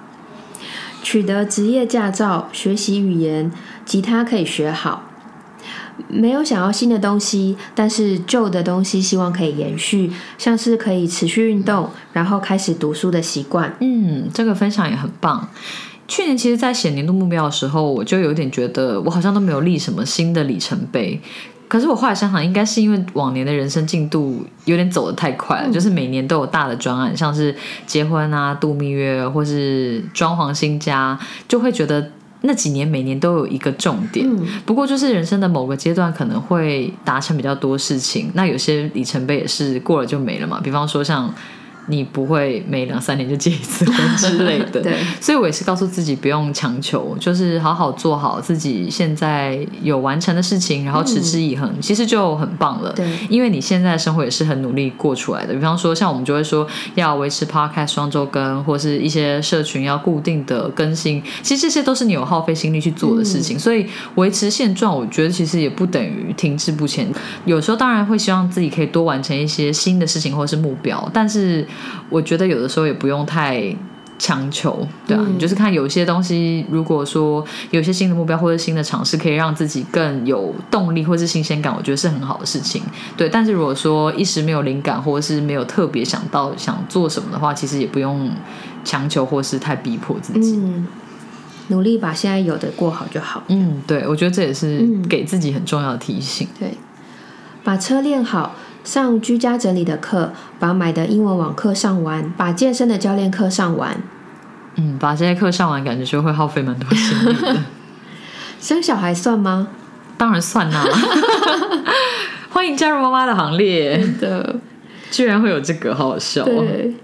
[1.02, 3.50] 取得职业驾照，学习语言，
[3.84, 5.02] 吉他可以学好。
[6.08, 13.74] 没有想要新的东西，但是旧的东西希望可以延续，像是可以持续运动，然后开始读书的习惯。
[13.80, 15.48] 嗯，这个分享也很棒。
[16.08, 21.18] 去年其实，在写年度目标的时候，我就有点觉得我好像都没有立什么新的里程碑。
[21.68, 27.54] 可是我后来想想，应该是因为往年的人生进度有点走得太快了，就是每年都有大的专案，像是
[27.86, 32.10] 结婚啊、度蜜月或是装潢新家，就会觉得
[32.42, 34.28] 那几年每年都有一个重点。
[34.66, 40.60] 不过就是人生的某个阶段可能会达成比较多事情，那有些里程碑也是过了就没了嘛。
[40.62, 41.32] 比方说像
[41.86, 44.80] 你不会每两三年就结一次婚之类的。
[44.82, 52.92] 对，所以我也是告诉自己不用强求，就是好好做好自己现在有完成的事情，然后持之以恒，其实就很棒了。
[52.92, 55.52] 对，因为你现在的生活也是很努力过出来的。
[55.54, 63.58] 比方说，像我们就会说要维持 podcast 双周更，或是一些社群要固定的更新，其实这些都是你有耗费心力去做的事情。
[63.58, 67.06] 所以维持现状，我觉得其实也不等于停滞不前。
[67.44, 71.66] 有时候当然会希望自己可以多完成一些新的事情或是目标，但是
[72.08, 73.74] 我觉得有的时候也不用太。
[74.18, 82.80] 强求，对啊，你就是看有些东西，如果说有些新的目标或者新的尝试，可以让自己更有动力或是新鲜感，我觉得是很好的事情。
[83.16, 88.30] 对，但是如果说一时没有灵感，或者是没有特别想到想做什么的话，其实也不用
[88.84, 90.54] 强求或是太逼迫自己。
[90.54, 90.86] 嗯，
[91.68, 93.42] 努力把现在有的过好就好。
[93.48, 96.46] 嗯，对，我觉得这也是给自己很重要的提醒。
[96.60, 96.74] 对，
[97.64, 98.54] 把车练好。
[98.84, 103.96] 上居家整理的课，把买的英文网课上完，把健身的教练课上完。
[104.76, 107.56] 嗯，把这些课上完，感觉就会耗费蛮多心力的。
[108.60, 109.68] 生小孩算吗？
[110.16, 110.84] 当然算啦！
[112.50, 113.98] 欢迎加入妈妈的行列。
[114.20, 114.56] 的，
[115.10, 116.44] 居然会有这个，好好笑。
[116.44, 116.94] 对，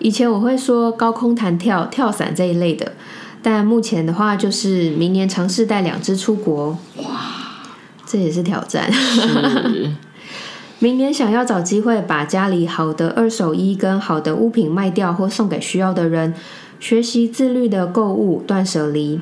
[0.00, 2.92] 以前我会说高空弹跳、跳伞这一类的，
[3.42, 6.70] 但目前的话，就是明年尝试带两只出国。
[6.96, 7.04] 哇，
[8.04, 8.92] 这也是挑战。
[8.92, 9.90] 是。
[10.82, 16.34] 明年想要找机会把家里好的二手衣跟好的物品卖掉或送给需要的人，
[16.80, 19.20] 学习自律的购物，断舍离。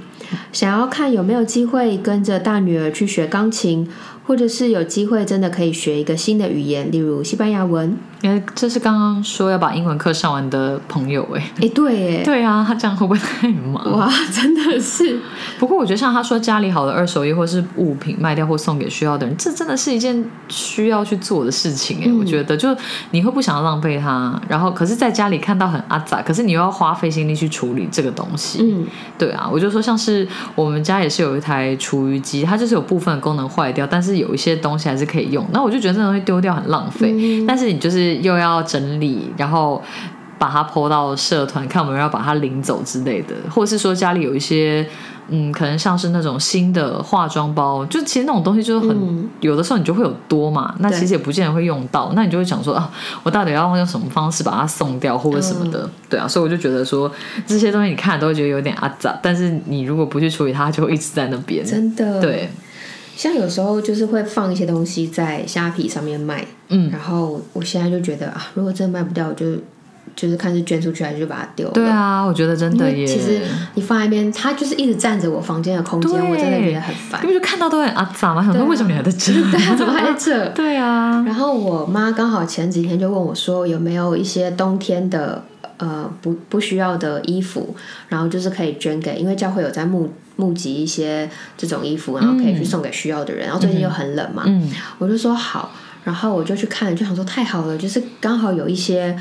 [0.53, 3.87] 想要看有没有机会跟着大女儿去学钢琴。
[4.27, 7.97] 或者是有机会真的可以学一个新的语言，例如西班牙文。
[8.23, 11.43] 哎，这是刚刚说要把英文课上完的朋友哎。
[11.63, 13.83] 哎，对，哎，对啊，他这样会不会太忙？
[13.97, 15.19] 哇，真的是。
[15.59, 22.13] 不过我觉得像他说家里好的二手衣或是物品卖掉或送给需要的人，这真的是一件需要去做的事情哎。
[22.13, 22.69] 我觉得就
[23.11, 28.59] 你会不想要浪费它，然后可是在家里看到很阿杂，可是你又要花费心力去处理这个东西。
[28.63, 28.87] 嗯，
[29.19, 37.45] 对啊，我就说像是我们家也是有一台厨余机，它就是有部分功能坏掉，但是有一些东西还是可以用，那我就觉得这东西丢掉很浪费。
[37.47, 39.83] 但是你就是又要整理，然后
[40.39, 44.87] 把它抛到社团，看我们要把它领走之类的，或者是说家里有一些，
[45.29, 52.91] 嗯，可能像是那种新的化妆包，就其实那种东西就是很有的时候你就会有多嘛，那其实也不见得会用到，那你就会想说啊，
[53.23, 57.11] 我到底要用什么方式把它送掉或者什么的，对啊，所以我就觉得说
[57.47, 62.51] 这些东西你看都会觉得有点阿杂，但是你如果不去处理它，就会一直在那边，真的，对。
[63.21, 69.45] 像有时候就是会放一些东西在虾皮上面卖，嗯，然后我现在就觉得啊，如果真的卖不掉，我就
[70.17, 71.73] 就是看是捐出去还是就把它丢了。
[71.75, 73.07] 对啊，我觉得真的耶。
[73.07, 73.43] 其实
[73.75, 77.21] 你放在一边，它就是一直占着我房间的空间，我真的觉得很烦。
[77.23, 79.35] 因为就看到都很啊咋嘛，想说为什么你还在这？
[79.35, 80.49] 对啊， 怎么还在这？
[80.55, 81.23] 对啊。
[81.27, 85.45] 然后我妈刚好前几天就问我说，有没有一些冬天的
[85.81, 87.75] 呃不不需要的衣服，
[88.09, 90.09] 然后就是可以捐给，因为教会有在募。
[90.37, 91.29] 募集一些
[91.59, 93.45] 这种衣服，然后可以去送给需要的人。
[93.45, 94.43] 然后最近又很冷嘛，
[94.97, 95.71] 我就说好，
[96.03, 99.15] 然后我就去看，就想说太好了，就是刚好有一些，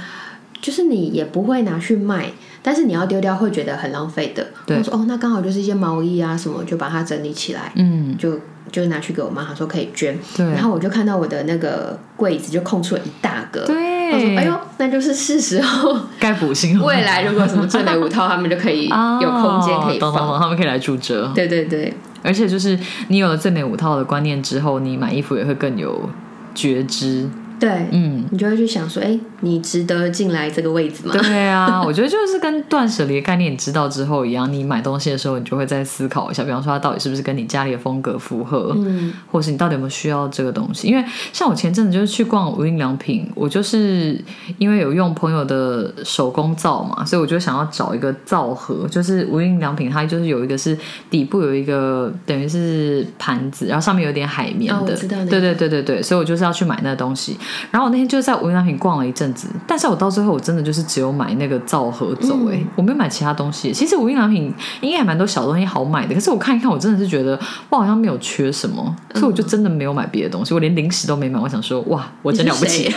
[0.62, 2.32] 就是你也不会拿去卖，
[2.64, 4.48] 但是你要丢掉会觉得很浪费的。
[4.68, 8.40] 我说哦，那刚好就是一些毛衣啊什么，就把它整理起来，嗯，就
[8.72, 10.18] 就拿去给我妈，她说可以捐。
[10.36, 13.66] 对，然后我就看到我的那个柜子就空出了一大格。
[13.66, 14.00] 对。
[14.12, 16.82] 我说：“哎呦，那就是是时候 该补新。
[16.82, 21.28] 未来如果什么最美五套，他们就可以有空间可以放，他们可以来住这。
[21.36, 21.94] 对对对，
[22.24, 22.76] 而且就是
[23.10, 26.10] 你有了最美五套的观念之后，你买衣服也会更有
[26.56, 31.14] 觉知。”对，嗯，你就会去想说，哎，你值得进来这个位置吗？
[31.14, 40.88] 对啊， 我觉得就是跟断舍离的概念你知道之后一样，你买东西的时候，你就会再思考一下，比方说它到底是不是跟你家里的风格符合，嗯，或是你到底有没有需要这个东西？
[40.88, 41.04] 因为
[41.34, 44.18] 像我前阵子就是去逛无印良品，我就是
[44.58, 50.78] 因为有用朋友的手工皂嘛，所以我就想要找一个皂盒，就是无印良品它就是有一个是
[51.10, 54.96] 底部有一个等于是盘子，然后上面有点海绵的，
[55.30, 57.38] 对对对对对，所以我就是要去买那个东西。
[57.72, 63.72] 然后我那天就在无印良品逛了一阵子，但是我到最后我真的就是只有买那个皂盒走，哎，我没有买其他东西。
[63.72, 67.40] 其实无印良品应该还蛮多小东西好买的，可是我看一看，我真的是觉得
[67.70, 71.40] 我好像没有缺什么，所以我就真的没有买别的东西，我连零食都没买。
[71.40, 72.94] 我想说，哇，我真了不起。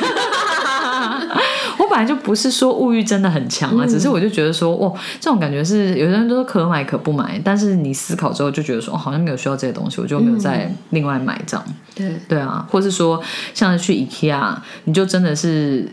[1.92, 4.90] 本来就不是说物欲真的很强啊，只是我就觉得说，哇，
[5.20, 11.66] 这种感觉是有些人都说可买可不买，但是你思考之后就觉得说，哦好像没有需要这些东西，我就没有再另外买这样。
[11.94, 13.22] 对对啊，或是说
[13.52, 15.86] 像是去 IKEA，你就真的是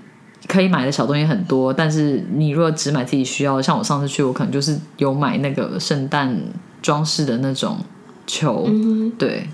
[0.47, 6.33] 可以买的小东西很多，但是你如果只买自己需要，像我上次去，我可能就是有买那个圣诞
[6.81, 7.77] 装饰的那种
[8.25, 8.69] 球，
[9.17, 9.49] 对，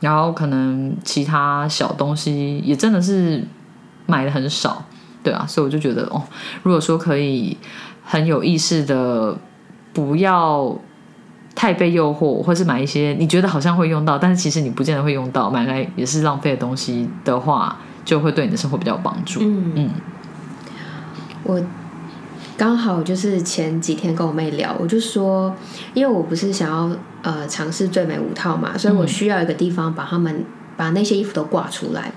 [0.00, 3.44] 然后可能其他小东西也真的是
[4.06, 4.84] 买的很少。
[5.24, 6.22] 对啊，所以我就觉得哦，
[6.62, 7.56] 如果说可以
[8.04, 9.36] 很有意识的
[9.92, 10.78] 不要
[11.54, 19.40] 太被诱惑，或是买一些你觉得好像会用到，但是其实你不见得会用到，买来也是浪费的东西的话，就会对你的生活比较有帮助。
[19.42, 19.90] 嗯嗯
[21.44, 21.60] 我
[22.56, 25.54] 刚好就是前几天跟我妹聊，我就说，
[25.94, 30.44] 因为我不是想要呃尝试最美五套嘛，所以我需要一个地方把他们
[30.76, 32.12] 把那些衣服都挂出来。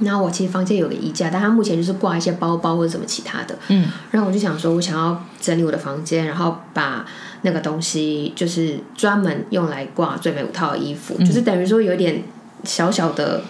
[0.00, 3.56] 然后我其实房间有个衣架，但它目前就是挂一些包包或者什么其他的。
[3.68, 7.06] 嗯然后我就想说，我想要整理我的房间，然后把
[7.42, 12.22] 那个东西就是专门用来挂最美五套的衣服，就是等于说有点
[12.64, 13.42] 小小的，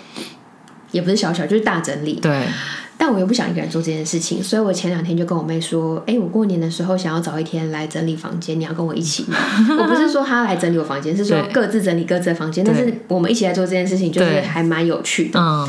[0.92, 2.14] 也不是小小，就是大整理。
[2.14, 2.46] 对，
[2.96, 9.36] 但我又不想一个人做这件事情，所以我前两天就跟我妹说：“哎、我过年的时候想要找一天来整理房间，你要跟我一起吗？”
[9.78, 15.40] 我不是说她来整理我房间，是说各自整理各自的房间，但是我们一起来做这件事情，就是对还蛮有趣的。
[15.40, 15.68] 嗯。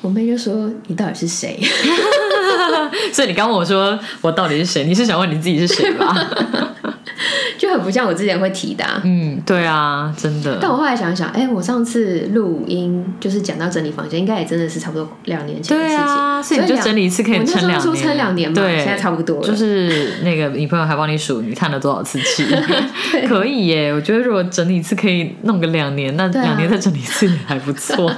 [0.00, 1.58] 我妹就说：“你到底是谁
[3.12, 4.84] 所以你刚问我说我到底是谁？
[4.84, 6.14] 你是想问你自己是谁吧？？”
[7.58, 9.02] 就很不像我之前会提的、啊。
[9.04, 10.58] 嗯，对啊，真的。
[10.62, 15.98] 但我后来想想，哎、我上次录音就是讲到整理房间，应该也真的是差不多两年前的事情。
[15.98, 19.42] 对啊，所以你就整理一次可以撑两年，撑两年嘛，对，现在差不多了。
[19.42, 22.46] 就是那个女朋友还帮你数你叹了多少次气，
[23.26, 23.92] 可以耶。
[23.92, 28.08] 我觉得如果整理一次可以弄个两年，那两年再整理一次也还不错。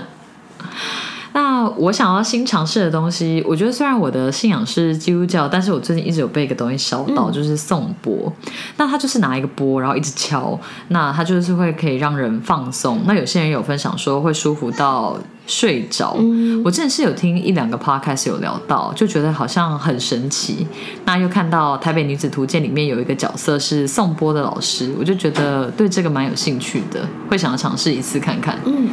[1.33, 8.33] 那我想要新尝试的东西，我觉得虽然我的信仰是基督教，但是我最近一直有被一个东西烧到，就是颂钵。
[8.77, 10.59] 那它就是拿一个钵，然后一直敲，
[10.89, 13.01] 那它就是会可以让人放松。
[13.07, 15.17] 那有些人有分享说会舒服到
[15.47, 16.17] 睡着。
[16.65, 20.67] 我之前是有听一两个 podcast 有聊到，就觉得好像很神奇。
[21.05, 28.59] 那又看到《台北女子图鉴》里面有一个角色是颂钵的老师，我就觉得对这个蛮有兴趣的，会想要尝试一次看看。
[28.65, 28.89] 嗯，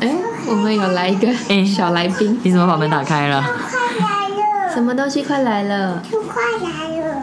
[0.00, 0.14] 哎、
[0.46, 3.42] 我们有来一个哎小来宾，你怎么把门打开了？
[3.42, 6.02] 快来了，什么东西快来了？
[6.10, 7.22] 就快来了。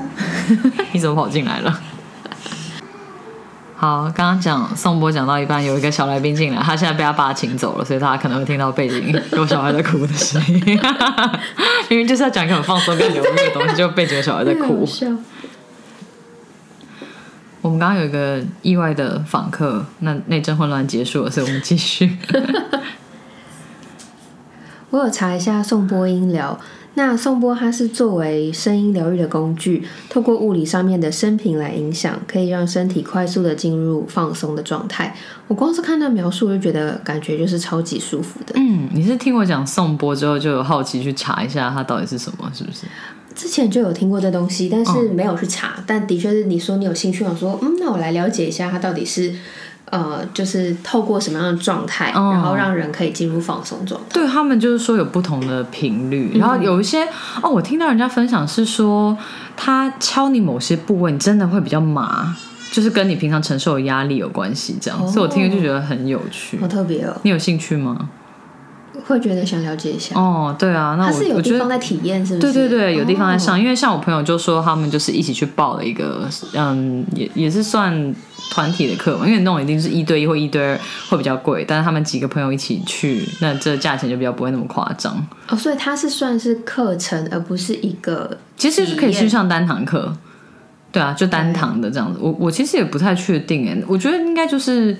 [0.92, 1.80] 你怎么跑进来了？
[3.78, 10.80] 好，刚刚讲宋波讲到一半，有一个小来宾进来，他现在被他爸请走了，所以大家可能会听到背景有小孩在哭的声音。
[11.90, 14.88] 明明就是要讲一个很放松跟疗愈的东西，就背景有小孩在哭。
[17.66, 22.16] 我们刚刚有一个意外的访客，那内政混乱结束了，所以我们继续。
[24.92, 26.60] 我有查一下颂钵音疗，
[26.94, 35.16] 那颂钵它是作为声音疗愈的工具，透过物理上面的声频来影响，可以让身体快速的进入放松的状态。
[35.48, 38.54] 我光是看到描述，我就觉得感觉就是超级舒服的。
[38.56, 42.86] 嗯，你是听我讲颂钵之后，就有好奇去查一下它到底是什么，是不是？
[43.36, 45.74] 之前就有听过这东西，但是没有去查。
[45.86, 49.32] 但的确是你说你有兴趣，我说嗯，那我来了解一下它到底是
[49.92, 54.08] 呃，就是透过什么样的状态，哦然后让人可以进入放松状态。
[54.14, 57.08] 对他们就是说有不同的频率，然后有一些
[57.44, 59.16] 哦，我听到人家分享是说，
[59.56, 62.36] 他敲你某些部位，你真的会比较麻，
[62.72, 66.68] 就是跟你平常承受的压力有关系，这样，哦所以我听了就觉得很有趣好。
[66.68, 68.10] 特别哦，你有兴趣吗？
[69.06, 70.16] 会觉得想了解一下。
[70.20, 71.42] 哦，对啊，那它是有。
[71.46, 72.54] 地方在体验，是不是？
[72.54, 77.94] 对对对，有地方在上，哦因为像我朋友就说他们就是一起去报了一个，嗯，也也是算
[78.52, 80.80] 团体的课嘛，因为那种一定是一对一或一对二
[81.10, 85.16] 会比较贵，但是他们几个朋友一起去，那这价钱就比较不会那么夸张。
[85.50, 90.12] 哦，所以它是算是课程，而不是一个其实是可以去上单堂课，
[90.92, 92.18] 对啊，就单堂的这样子。
[92.20, 94.98] 我我其实也不太确定诶，我觉得应该就是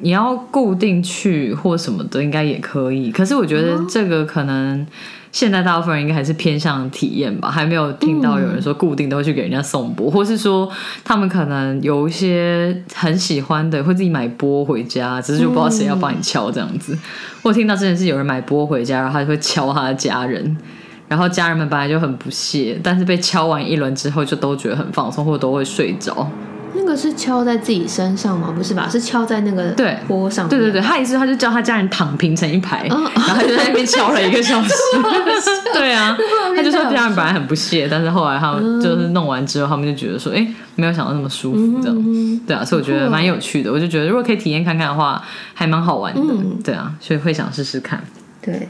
[0.00, 3.10] 你要固定去或什么的，应该也可以。
[3.12, 4.86] 可是我觉得这个可能
[5.30, 10.68] 现在大部分人应该还是偏向体验吧，还没有听到有人说固定都会去给人家送钵，或是说
[11.04, 16.98] 他们可能有一些很喜欢的会自己买钵回家，只是就不知道谁要帮你敲这样子。
[17.42, 20.56] 我听到之前是有人买钵回家，然后他就会敲他的家人。
[21.08, 26.28] 然后家人们本来就很不屑，但是被敲完一轮之后，就都觉得很放松，或者都会睡着。
[26.74, 28.52] 那个是敲在自己身上吗？
[28.56, 28.88] 不是吧？
[28.90, 30.50] 是敲在那个对坡上面。
[30.50, 34.72] 对对对，他一次他就叫他家人躺平成一排，嗯然后他就在那边敲了一个小时。
[35.72, 36.16] 对啊，
[36.56, 41.96] 他就说家人本来很不屑，但是后来他们就是弄完之后，他们就觉得说，哎，没有想到那么舒服这样。
[41.96, 43.72] 嗯对啊，所以我觉得蛮有趣的。
[43.72, 45.22] 我就觉得如果可以体验看看的话，
[45.54, 46.20] 还蛮好玩的。
[46.20, 48.02] 嗯对啊，所以会想试试看。
[48.40, 48.68] 对，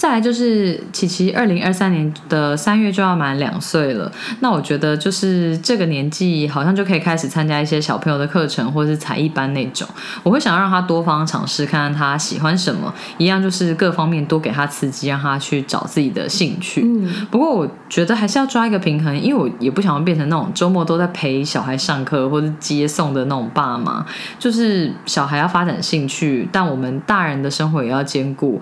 [0.00, 4.10] 再来就是琪琪，二零二三年的三月就要满两岁了。
[4.40, 9.86] 那我觉得就是这个年纪，好像就可以开始参加一些小朋友的课程或是才艺班那种。
[10.22, 16.80] 我会想要让他多方尝试，看看他喜欢什么，一样就是各方面多给他刺激，让他去找自己的兴趣。
[16.82, 24.06] 嗯，不过我觉得还是要抓一个平衡，因为我也不想要变成那种周末都在陪小孩上课或者接送的那种爸妈。
[24.38, 28.58] 就是小孩要发展兴趣，但我们大人的生活也要兼顾。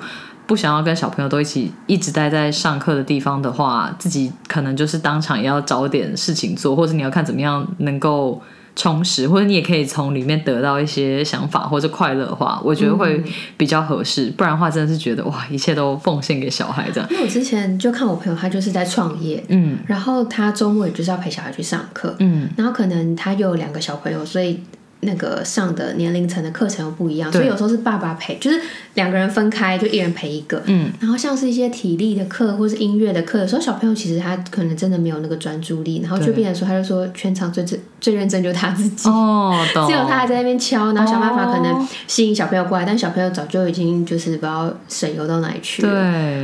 [0.48, 8.40] 不想要跟小朋友都一起一直待在上课的地方的话，自己可能就是当场也要找点事情做，或者你要看怎么样能够
[8.74, 13.22] 充实，或者你也可以从里面得到一些想法或者快乐的话，我觉得会
[13.58, 14.30] 比较合适。
[14.30, 17.06] 不然的话，真的是觉得哇，一切都奉献给小孩这样。
[17.10, 24.62] 因为我之前就看我朋友，他就是在创业，嗯然后他周末也就是要陪小孩去上课，嗯，然后可能他又有两个小朋友，所以
[25.00, 28.60] 那个上的年龄层的课程又不一样，所以有时候是爸爸陪，就是
[28.98, 30.60] 两个人分开，就一人陪一个。
[30.66, 39.08] 嗯，然后像是一些体力的课或是音乐的课，有时候小朋友其实他可能真的没有那个专注力，然后就变成说，他就说全场最最最认真就是他自己。
[39.08, 39.86] 哦，懂。
[39.86, 45.88] 只有他还在那边敲，然后想办法可哦能吸引小朋友过来，但小朋友早就已经就是不知道省油到哪里去了。
[45.88, 45.98] 对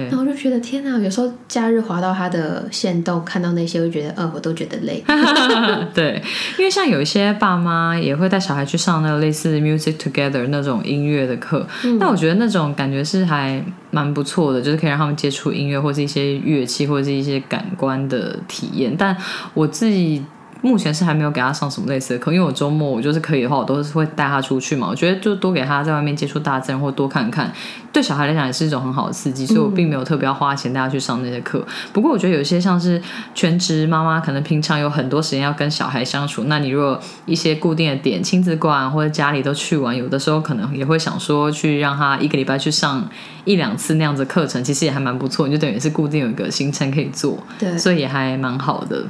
[0.05, 5.03] 然，后我就觉得天哪，有时候假日滑到他的线动，看到那些，会觉得，呃，我都觉得累。
[5.93, 6.23] 对，
[6.57, 11.67] 因为像有一些爸妈也会带小孩去上那个类似 music together 那种音乐的课，
[11.99, 18.95] 那我觉得那那种感觉是还蛮不错的，就是可以让他们接触音乐或是一些乐器或者是一些感官的体验。
[18.95, 19.17] 但
[19.55, 20.23] 我自己。
[20.65, 24.89] 目前是还没有给他上什么类似的课，因为我周末我就是可以的话，我都是会带他出去嘛。
[24.89, 27.53] 我觉得就多给他在外面接触大自然，或多看看，
[27.93, 29.45] 对小孩来讲也是一种很好的刺激。
[29.45, 31.63] 所以我并没有特别要花钱带他去上那些课。
[31.93, 32.99] 不过我觉得有一些像是
[33.35, 43.07] 全职妈妈，可能平常有很多时间要跟小孩相处，那你如果一些固定的点，亲子馆或者家里都去玩，有的时候可能也会想说去让他一个礼拜去上
[43.45, 45.47] 一两次那样子课程，其实也还蛮不错。
[45.47, 49.05] 你就等于是固定有一个行程可以做，对，所以也还蛮好的。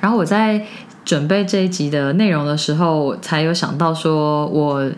[0.00, 0.64] 然后我在
[1.04, 4.90] 准备这一集的内容的时候，才有想到说，我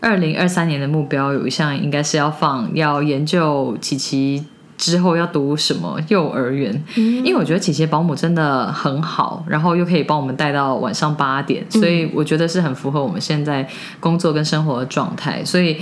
[0.00, 4.44] 二零二三年的目标有一项应该是要放要研究琪琪
[4.78, 15.76] 之后要读什么幼儿园，因为我觉得琪琪保姆真的很好，然后又可以帮我们带到晚上八点，所以我觉得是很符合我们现在工作跟生活的状态，所以。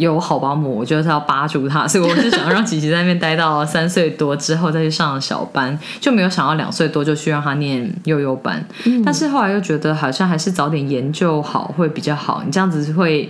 [0.00, 8.64] 有好保姆，我就是要扒住他，所以我是想要让琪琪在那边待到三岁多之后再去上小班，就没有想到两岁多就去让他念幼幼班。
[9.04, 13.28] 但是后来又觉得好像还是早点研究好会比较好，你这样子会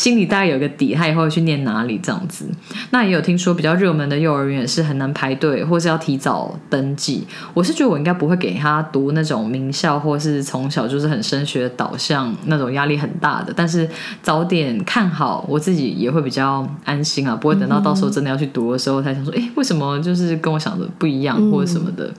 [0.00, 2.46] 心里大概有个底，他以后会去念哪里这样子。
[2.90, 7.26] 那也有听说比较热门的幼儿园是很难排队，或是要提早登记。
[7.52, 13.86] 我是觉得我应该不会给他读那种名校，或是从小就是很升学导向那种压力很大的，但是
[14.22, 22.10] 早点看好，我自己也会比较安心啊，不会等到到时候真的要去读的时候才想说，诶，为什么就是跟我想的不一样，或者什么的。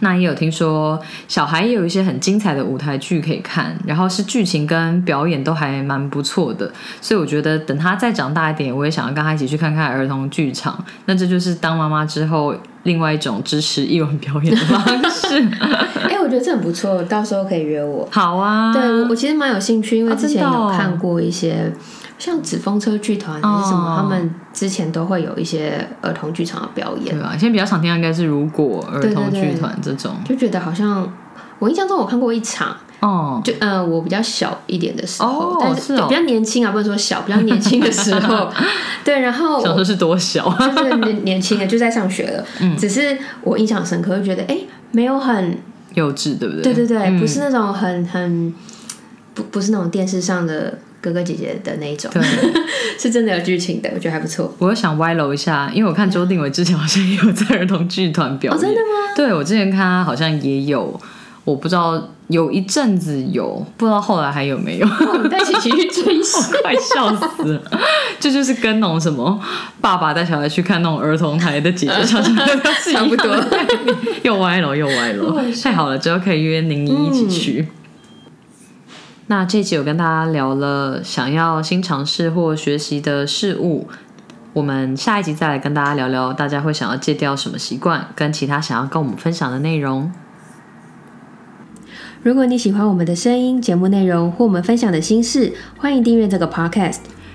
[0.00, 6.70] 那也有听说，小孩也有一些很精彩的舞台剧可以看，然后是剧情跟表演都还蛮不错的，
[7.00, 10.84] 所以我觉得等他再长大一点，我也想要跟他一起去看看儿童剧场。
[11.06, 12.54] 那这就是当妈妈之后
[12.84, 15.42] 另外一种支持艺文表演的方式。
[16.04, 18.08] 哎、我觉得这很不错，到时候可以约我。
[18.12, 21.72] 好啊，对，我我其实蛮有兴趣，因为哦之前有看过一些、
[22.24, 23.96] 像纸风车剧团还是什么，哦。
[23.98, 27.14] 他们之前都会有一些儿童剧场的表演。
[27.14, 27.30] 对，吧？
[27.32, 30.14] 现在比较常听到应该是如果儿童剧团这种。
[30.24, 31.06] 就觉得好像
[31.58, 38.48] 我印象中我看过一场，哦，就呃我比较小一点的时候，哦但是比较年轻啊，不能说小，比较年轻的时候，
[39.04, 42.76] 对，然后小时候是多小，就是年年轻的就在上学了，嗯。
[42.76, 44.58] 只是我印象深刻，就觉得哎、
[44.92, 45.58] 没有很
[45.94, 46.62] 幼稚对不对？
[46.62, 47.20] 对对对，嗯。
[47.20, 48.54] 不是那种很很
[49.34, 52.22] 不不是那种电视上的哥哥姐姐的那一种，对。
[52.96, 54.54] 是真的有剧情的，我觉得还不错。
[54.58, 59.14] 我又想歪楼一下，因为我看周定伟之前好像也有在儿童剧团表哦，演，真的吗？
[59.16, 60.98] 对，我之前看他好像也有，
[61.44, 64.86] 我不知道有一阵子有，不知道后来还有没有。
[65.28, 67.62] 带琪琪去追星， 快笑死了！
[68.20, 69.38] 这就是跟那种什么
[69.80, 72.46] 爸爸带小孩去看那种儿童台的姐姐常常
[72.80, 73.36] 是一样差不多
[74.22, 77.68] 又歪楼又歪楼太好了，之后可以约宁一一起去。
[79.26, 83.88] 那这集有跟大家聊了想要新尝试或学习的事物，
[84.52, 90.12] 我们下一集再来跟大家聊聊大家会想要戒掉什么习惯，跟其他想要跟我们分享的内容。
[92.22, 97.00] 如果你喜欢我们的声音、节目内容或我们分享的心事，欢迎订阅这个 podcast。